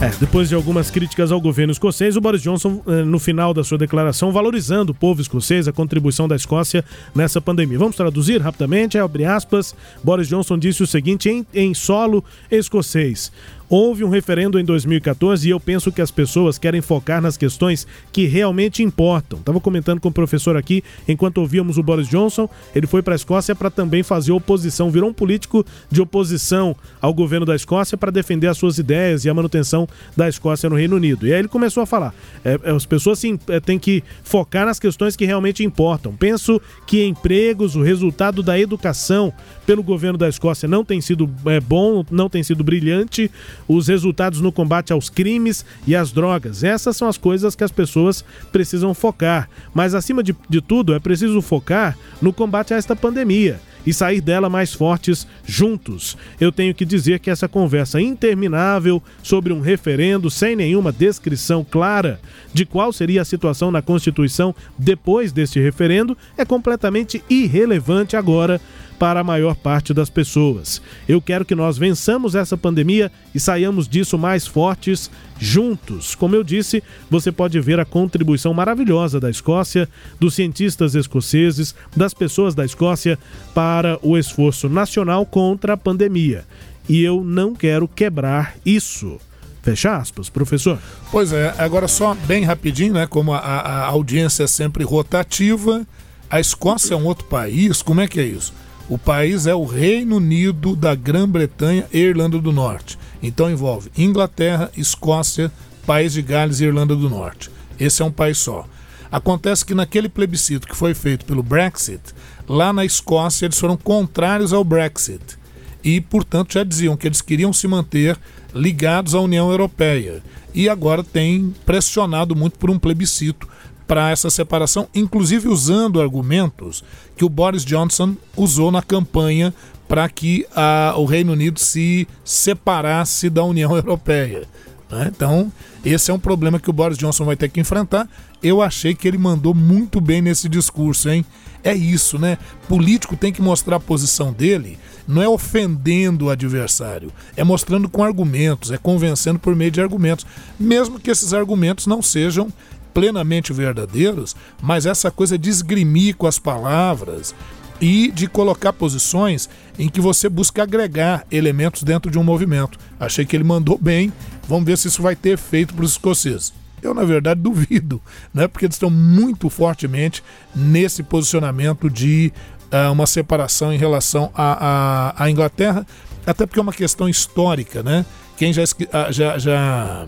[0.00, 3.62] É, depois de algumas críticas ao governo escocês, o Boris Johnson, eh, no final da
[3.62, 6.82] sua declaração, valorizando o povo escocês, a contribuição da Escócia
[7.14, 7.78] nessa pandemia.
[7.78, 9.74] Vamos traduzir rapidamente, abre aspas.
[10.02, 13.30] Boris Johnson disse o seguinte em, em solo escocês.
[13.70, 17.86] Houve um referendo em 2014 e eu penso que as pessoas querem focar nas questões
[18.12, 19.38] que realmente importam.
[19.38, 23.16] Estava comentando com o professor aqui, enquanto ouvíamos o Boris Johnson, ele foi para a
[23.16, 28.10] Escócia para também fazer oposição, virou um político de oposição ao governo da Escócia para
[28.10, 31.24] defender as suas ideias e a manutenção da Escócia no Reino Unido.
[31.24, 32.12] E aí ele começou a falar:
[32.44, 36.16] é, é, as pessoas sim, é, têm que focar nas questões que realmente importam.
[36.16, 39.32] Penso que empregos, o resultado da educação
[39.64, 43.30] pelo governo da Escócia não tem sido é, bom, não tem sido brilhante
[43.68, 46.64] os resultados no combate aos crimes e às drogas.
[46.64, 49.48] Essas são as coisas que as pessoas precisam focar.
[49.74, 54.20] Mas, acima de, de tudo, é preciso focar no combate a esta pandemia e sair
[54.20, 56.16] dela mais fortes juntos.
[56.40, 62.20] Eu tenho que dizer que essa conversa interminável sobre um referendo sem nenhuma descrição clara
[62.52, 68.60] de qual seria a situação na Constituição depois deste referendo é completamente irrelevante agora
[69.00, 70.82] para a maior parte das pessoas.
[71.08, 76.14] Eu quero que nós vençamos essa pandemia e saiamos disso mais fortes juntos.
[76.14, 79.88] Como eu disse, você pode ver a contribuição maravilhosa da Escócia,
[80.20, 83.18] dos cientistas escoceses, das pessoas da Escócia
[83.54, 86.44] para o esforço nacional contra a pandemia.
[86.86, 89.18] E eu não quero quebrar isso.
[89.62, 90.78] Fecha aspas, professor.
[91.10, 93.06] Pois é, agora só bem rapidinho, né?
[93.06, 95.86] Como a, a audiência é sempre rotativa,
[96.28, 98.52] a Escócia é um outro país, como é que é isso?
[98.90, 102.98] O país é o Reino Unido da Grã-Bretanha e Irlanda do Norte.
[103.22, 105.52] Então envolve Inglaterra, Escócia,
[105.86, 107.48] País de Gales e Irlanda do Norte.
[107.78, 108.66] Esse é um país só.
[109.08, 112.02] Acontece que naquele plebiscito que foi feito pelo Brexit,
[112.48, 115.38] lá na Escócia eles foram contrários ao Brexit
[115.84, 118.18] e, portanto, já diziam que eles queriam se manter
[118.52, 120.20] ligados à União Europeia
[120.52, 123.46] e agora têm pressionado muito por um plebiscito
[123.90, 126.84] para essa separação, inclusive usando argumentos
[127.16, 129.52] que o Boris Johnson usou na campanha
[129.88, 134.44] para que a, o Reino Unido se separasse da União Europeia.
[134.88, 135.10] Né?
[135.12, 135.52] Então,
[135.84, 138.08] esse é um problema que o Boris Johnson vai ter que enfrentar.
[138.40, 141.26] Eu achei que ele mandou muito bem nesse discurso, hein?
[141.64, 142.38] É isso, né?
[142.68, 148.04] Político tem que mostrar a posição dele, não é ofendendo o adversário, é mostrando com
[148.04, 150.24] argumentos, é convencendo por meio de argumentos,
[150.58, 152.52] mesmo que esses argumentos não sejam
[152.92, 157.34] plenamente verdadeiros, mas essa coisa de esgrimir com as palavras
[157.80, 162.78] e de colocar posições em que você busca agregar elementos dentro de um movimento.
[162.98, 164.12] Achei que ele mandou bem,
[164.46, 166.52] vamos ver se isso vai ter efeito para os escoceses.
[166.82, 168.00] Eu, na verdade, duvido,
[168.32, 168.46] né?
[168.46, 170.22] porque eles estão muito fortemente
[170.54, 172.32] nesse posicionamento de
[172.72, 175.86] uh, uma separação em relação à, Inglaterra,
[176.26, 178.04] até porque é uma questão histórica, né?
[178.36, 178.62] Quem já,
[178.92, 180.06] ah, já, já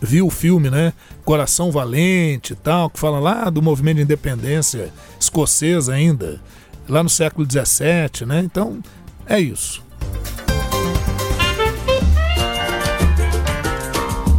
[0.00, 0.92] viu o filme, né?
[1.24, 6.40] Coração Valente e tal, que fala lá do movimento de independência escocês ainda,
[6.88, 8.40] lá no século XVII, né?
[8.44, 8.80] Então,
[9.26, 9.82] é isso.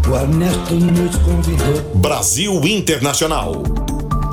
[0.10, 1.96] O Ernesto nos convidou.
[1.96, 3.64] Brasil Internacional.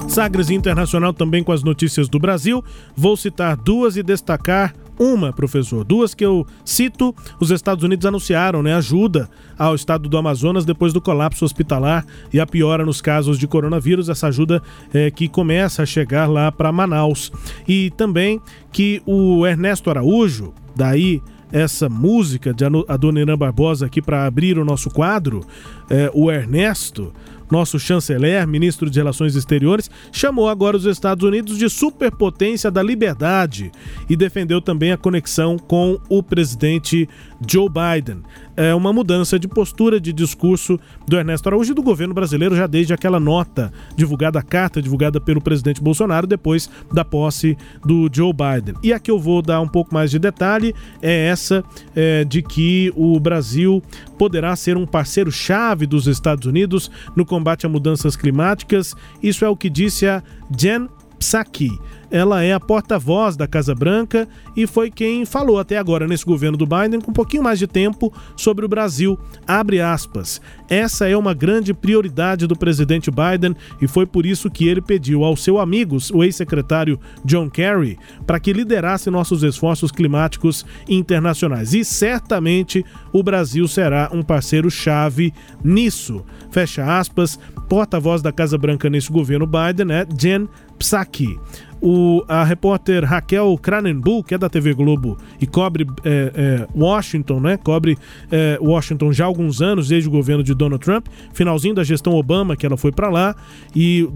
[0.09, 2.65] Sagres Internacional também com as notícias do Brasil.
[2.97, 5.85] Vou citar duas e destacar uma, professor.
[5.85, 9.29] Duas que eu cito, os Estados Unidos anunciaram né, ajuda
[9.59, 14.09] ao estado do Amazonas depois do colapso hospitalar e a piora nos casos de coronavírus.
[14.09, 17.33] Essa ajuda é, que começa a chegar lá para Manaus.
[17.67, 18.41] E também
[18.73, 24.59] que o Ernesto Araújo, daí essa música de a Dona Irã Barbosa aqui para abrir
[24.59, 25.45] o nosso quadro,
[25.89, 27.13] é, o Ernesto,
[27.51, 33.73] nosso chanceler, ministro de Relações Exteriores, chamou agora os Estados Unidos de superpotência da liberdade
[34.09, 37.09] e defendeu também a conexão com o presidente
[37.47, 38.23] Joe Biden
[38.57, 42.67] é, uma mudança de postura, de discurso do Ernesto Araújo e do governo brasileiro já
[42.67, 48.33] desde aquela nota divulgada, a carta divulgada pelo presidente Bolsonaro depois da posse do Joe
[48.33, 48.75] Biden.
[48.83, 51.65] E a que eu vou dar um pouco mais de detalhe é essa
[51.95, 53.83] é, de que o Brasil
[54.19, 58.95] poderá ser um parceiro-chave dos Estados Unidos no combate a mudanças climáticas.
[59.23, 60.89] Isso é o que disse a Jen
[61.19, 61.79] Psaki,
[62.11, 66.57] ela é a porta-voz da Casa Branca e foi quem falou até agora nesse governo
[66.57, 69.19] do Biden com um pouquinho mais de tempo sobre o Brasil.
[69.47, 70.41] Abre aspas.
[70.71, 75.23] Essa é uma grande prioridade do presidente Biden e foi por isso que ele pediu
[75.23, 81.75] ao seu amigo, o ex-secretário John Kerry, para que liderasse nossos esforços climáticos internacionais.
[81.75, 86.25] E certamente o Brasil será um parceiro-chave nisso.
[86.51, 87.39] Fecha aspas.
[87.69, 90.49] Porta-voz da Casa Branca nesse governo Biden é Jen
[90.79, 91.39] Psaki.
[91.81, 97.39] O, a repórter Raquel Cranenbull, que é da TV Globo e cobre é, é, Washington,
[97.39, 97.57] né?
[97.57, 97.97] Cobre
[98.33, 102.15] é, Washington já há alguns anos, desde o governo de Donald Trump, finalzinho da gestão
[102.15, 103.37] Obama, que ela foi para lá,
[103.77, 104.09] e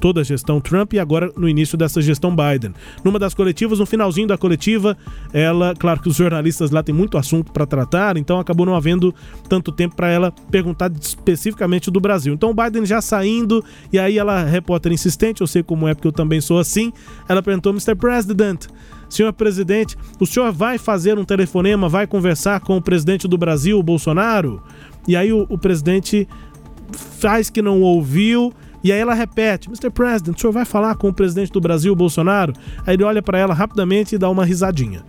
[0.00, 2.74] toda a gestão Trump e agora no início dessa gestão Biden.
[3.04, 4.96] Numa das coletivas, no finalzinho da coletiva,
[5.32, 9.14] ela, claro que os jornalistas lá têm muito assunto para tratar, então acabou não havendo
[9.48, 12.32] tanto tempo para ela perguntar especificamente do Brasil.
[12.34, 16.08] Então o Biden já saindo, e aí ela, repórter insistente, eu sei como é porque
[16.08, 16.92] eu também sou assim,
[17.28, 17.94] ela perguntou: Mr.
[17.94, 18.66] President,
[19.08, 23.78] senhor presidente, o senhor vai fazer um telefonema, vai conversar com o presidente do Brasil,
[23.78, 24.62] o Bolsonaro?
[25.06, 26.28] E aí o, o presidente
[26.92, 28.52] faz que não ouviu.
[28.82, 29.90] E aí ela repete: Mr.
[29.90, 32.52] President, o senhor vai falar com o presidente do Brasil, Bolsonaro?
[32.86, 35.02] Aí ele olha para ela rapidamente e dá uma risadinha.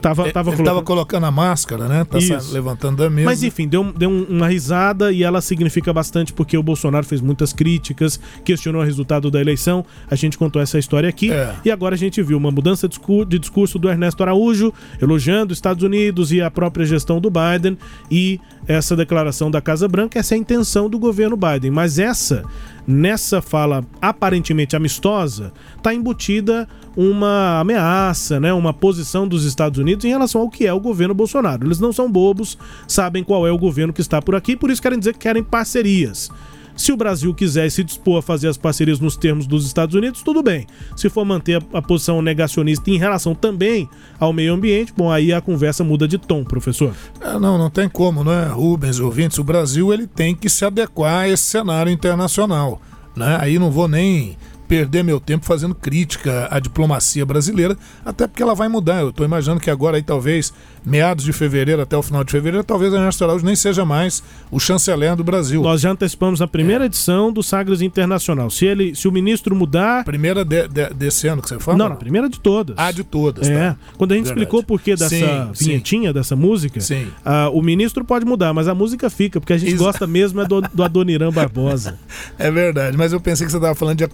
[0.00, 2.04] Tava, tava, Ele tava colocando a máscara, né?
[2.04, 2.52] Tá Isso.
[2.52, 3.26] levantando da mesa.
[3.26, 7.20] Mas enfim, deu, deu um- uma risada e ela significa bastante porque o Bolsonaro fez
[7.20, 9.84] muitas críticas, questionou o resultado da eleição.
[10.10, 11.30] A gente contou essa história aqui.
[11.32, 11.54] É.
[11.64, 15.82] E agora a gente viu uma mudança de discurso do Ernesto Araújo, elogiando os Estados
[15.82, 17.76] Unidos e a própria gestão do Biden.
[18.10, 21.70] E essa declaração da Casa Branca, essa é a intenção do governo Biden.
[21.70, 22.44] Mas essa,
[22.86, 30.08] nessa fala aparentemente amistosa, está embutida uma ameaça, né, uma posição dos Estados Unidos em
[30.08, 31.66] relação ao que é o governo Bolsonaro.
[31.66, 34.82] Eles não são bobos, sabem qual é o governo que está por aqui, por isso
[34.82, 36.30] querem dizer que querem parcerias.
[36.78, 40.22] Se o Brasil quiser se dispor a fazer as parcerias nos termos dos Estados Unidos,
[40.22, 40.64] tudo bem.
[40.96, 45.40] Se for manter a, posição negacionista em relação também ao meio ambiente, bom, aí a
[45.40, 46.94] conversa muda de tom, professor.
[47.20, 49.38] É, não, não tem como, né, Rubens, ouvintes?
[49.38, 52.80] O Brasil ele tem que se adequar a esse cenário internacional.
[53.16, 53.36] Né?
[53.40, 54.38] Aí não vou nem
[54.68, 59.00] perder meu tempo fazendo crítica à diplomacia brasileira, até porque ela vai mudar.
[59.00, 60.52] Eu estou imaginando que agora aí talvez
[60.84, 64.60] meados de fevereiro até o final de fevereiro, talvez Ernesto Araújo nem seja mais o
[64.60, 65.62] chanceler do Brasil.
[65.62, 68.50] Nós já antecipamos a primeira edição do Sagres Internacional.
[68.50, 71.76] Se ele, se o ministro mudar, Primeira de- de- desse ano que você fala?
[71.78, 72.74] não, na primeira de todas.
[72.78, 73.48] Ah, de todas.
[73.48, 73.76] É, tá.
[73.96, 74.40] quando a gente Verdade.
[74.42, 75.64] explicou o porquê dessa Sim, sim.
[75.66, 77.08] vinhetinha, dessa música, Sim.
[77.24, 80.46] ah, o ministro pode mudar, mas a música fica, porque a gente gosta mesmo é
[80.46, 81.98] do, do Adoniran Barbosa.
[82.38, 84.04] É verdade, mas eu pensei que você estava falando de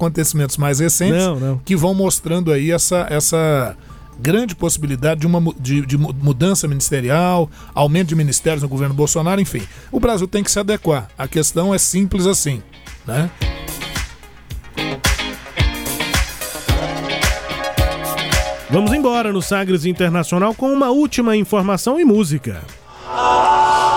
[0.57, 1.59] mais recentes Não, não.
[1.59, 3.77] que vão mostrando aí essa, essa
[4.21, 9.41] grande possibilidade de uma de, de mu- mudança ministerial, aumento de ministérios no governo Bolsonaro,
[9.41, 9.63] enfim.
[9.91, 11.09] O Brasil tem que se adequar.
[11.19, 12.63] A questão é simples assim,
[13.07, 13.31] né?
[18.71, 22.63] Vamos embora no Sagres Internacional com uma última informação e música.
[23.07, 23.94] yesterday.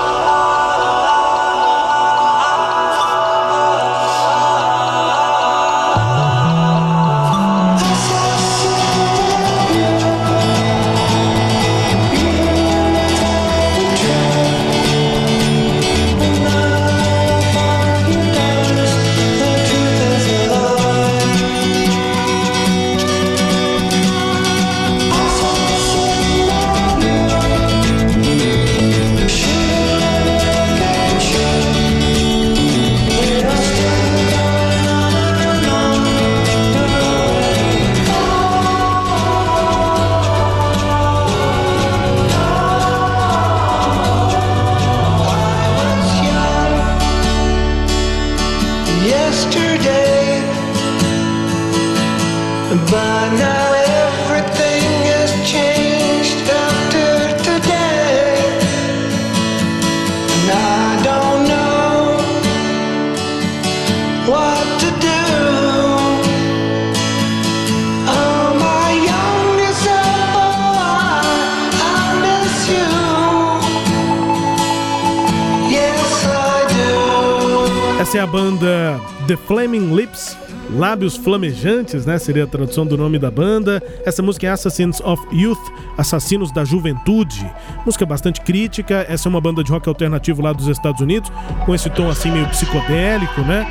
[81.07, 82.17] Lábios Flamejantes, né?
[82.17, 83.81] Seria a tradução do nome da banda.
[84.05, 85.57] Essa música é Assassins of Youth,
[85.97, 87.49] Assassinos da Juventude.
[87.85, 89.05] Música bastante crítica.
[89.07, 91.31] Essa é uma banda de rock alternativo lá dos Estados Unidos,
[91.65, 93.65] com esse tom assim meio psicodélico, né?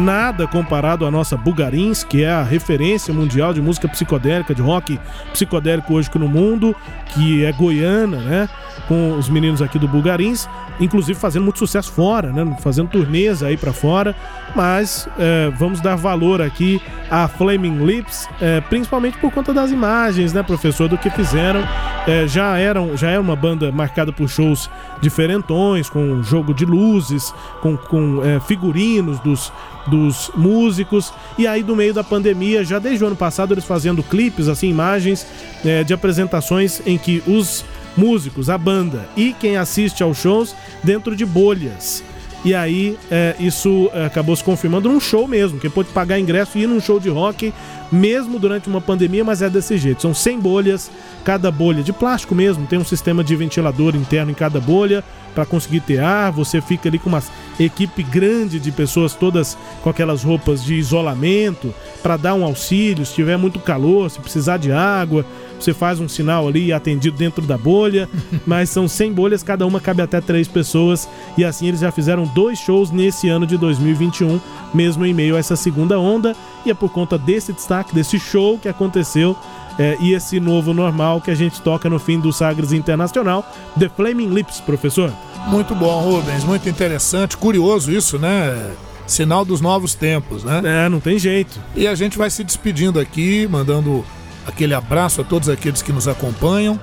[0.00, 5.00] Nada comparado à nossa Bugarins, que é a referência mundial de música psicodélica, de rock
[5.32, 6.76] psicodélico hoje no mundo,
[7.14, 8.48] que é goiana, né?
[8.86, 10.46] Com os meninos aqui do Bugarins,
[10.78, 12.56] inclusive fazendo muito sucesso fora, né?
[12.60, 14.14] Fazendo turnês aí pra fora,
[14.54, 20.32] mas é, vamos dar valor aqui a Flaming Lips, é, principalmente por conta das imagens,
[20.32, 21.62] né, professor, do que fizeram.
[22.06, 24.70] É, já, eram, já era uma banda marcada por shows
[25.00, 29.52] diferentões, com jogo de luzes, com, com é, figurinos dos,
[29.86, 31.12] dos músicos.
[31.36, 34.70] E aí, do meio da pandemia, já desde o ano passado, eles fazendo clipes, assim,
[34.70, 35.26] imagens
[35.64, 37.62] é, de apresentações em que os
[37.94, 42.02] músicos, a banda e quem assiste aos shows dentro de bolhas.
[42.44, 45.60] E aí, é, isso é, acabou se confirmando num show mesmo.
[45.60, 47.54] Quem pôde pagar ingresso e ir num show de rock,
[47.90, 50.02] mesmo durante uma pandemia, mas é desse jeito.
[50.02, 50.90] São 100 bolhas,
[51.24, 52.66] cada bolha de plástico mesmo.
[52.66, 56.32] Tem um sistema de ventilador interno em cada bolha para conseguir ter ar.
[56.32, 57.22] Você fica ali com uma
[57.64, 63.04] equipe grande de pessoas, todas com aquelas roupas de isolamento, para dar um auxílio.
[63.04, 65.24] Se tiver muito calor, se precisar de água,
[65.58, 68.08] você faz um sinal ali atendido dentro da bolha,
[68.46, 71.08] mas são 100 bolhas, cada uma cabe até três pessoas
[71.38, 74.40] e assim eles já fizeram dois shows nesse ano de 2021,
[74.74, 76.34] mesmo em meio a essa segunda onda
[76.64, 79.36] e é por conta desse destaque, desse show que aconteceu
[79.78, 83.44] é, e esse novo normal que a gente toca no fim do Sagres Internacional,
[83.78, 85.12] The Flaming Lips, professor.
[85.48, 88.72] Muito bom, Rubens, muito interessante, curioso isso, né?
[89.06, 90.62] Sinal dos novos tempos, né?
[90.64, 91.58] É, não tem jeito.
[91.74, 94.04] E a gente vai se despedindo aqui, mandando
[94.46, 96.78] aquele abraço a todos aqueles que nos acompanham.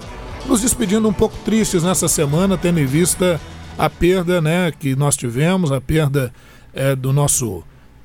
[0.45, 3.39] Nos despedindo um pouco tristes nessa semana, tendo em vista
[3.77, 6.33] a perda né, que nós tivemos, a perda
[6.73, 7.63] é, do nosso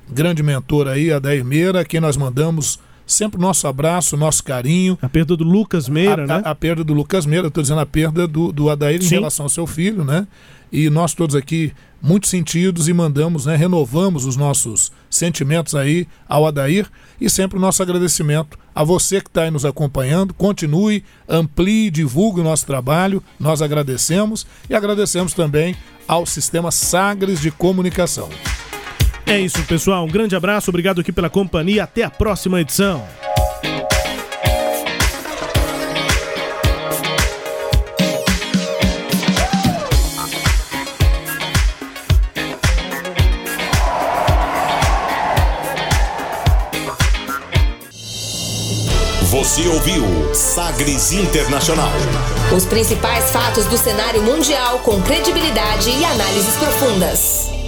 [0.09, 4.97] grande mentor aí, Adair Meira, a quem nós mandamos sempre o nosso abraço, nosso carinho.
[5.01, 6.41] A perda do Lucas Meira, a, né?
[6.45, 9.15] A, a perda do Lucas Meira, estou dizendo a perda do, do Adair em Sim.
[9.15, 10.27] relação ao seu filho, né?
[10.71, 16.45] E nós todos aqui muito sentidos e mandamos, né, renovamos os nossos sentimentos aí ao
[16.45, 16.87] Adair
[17.19, 20.33] e sempre o nosso agradecimento a você que está aí nos acompanhando.
[20.33, 23.23] Continue, amplie, divulgue o nosso trabalho.
[23.39, 25.75] Nós agradecemos e agradecemos também
[26.07, 28.29] ao Sistema Sagres de Comunicação.
[29.25, 30.05] É isso, pessoal.
[30.05, 31.83] Um grande abraço, obrigado aqui pela companhia.
[31.83, 33.03] Até a próxima edição.
[49.31, 51.91] Você ouviu Sagres Internacional.
[52.55, 57.64] Os principais fatos do cenário mundial com credibilidade e análises profundas.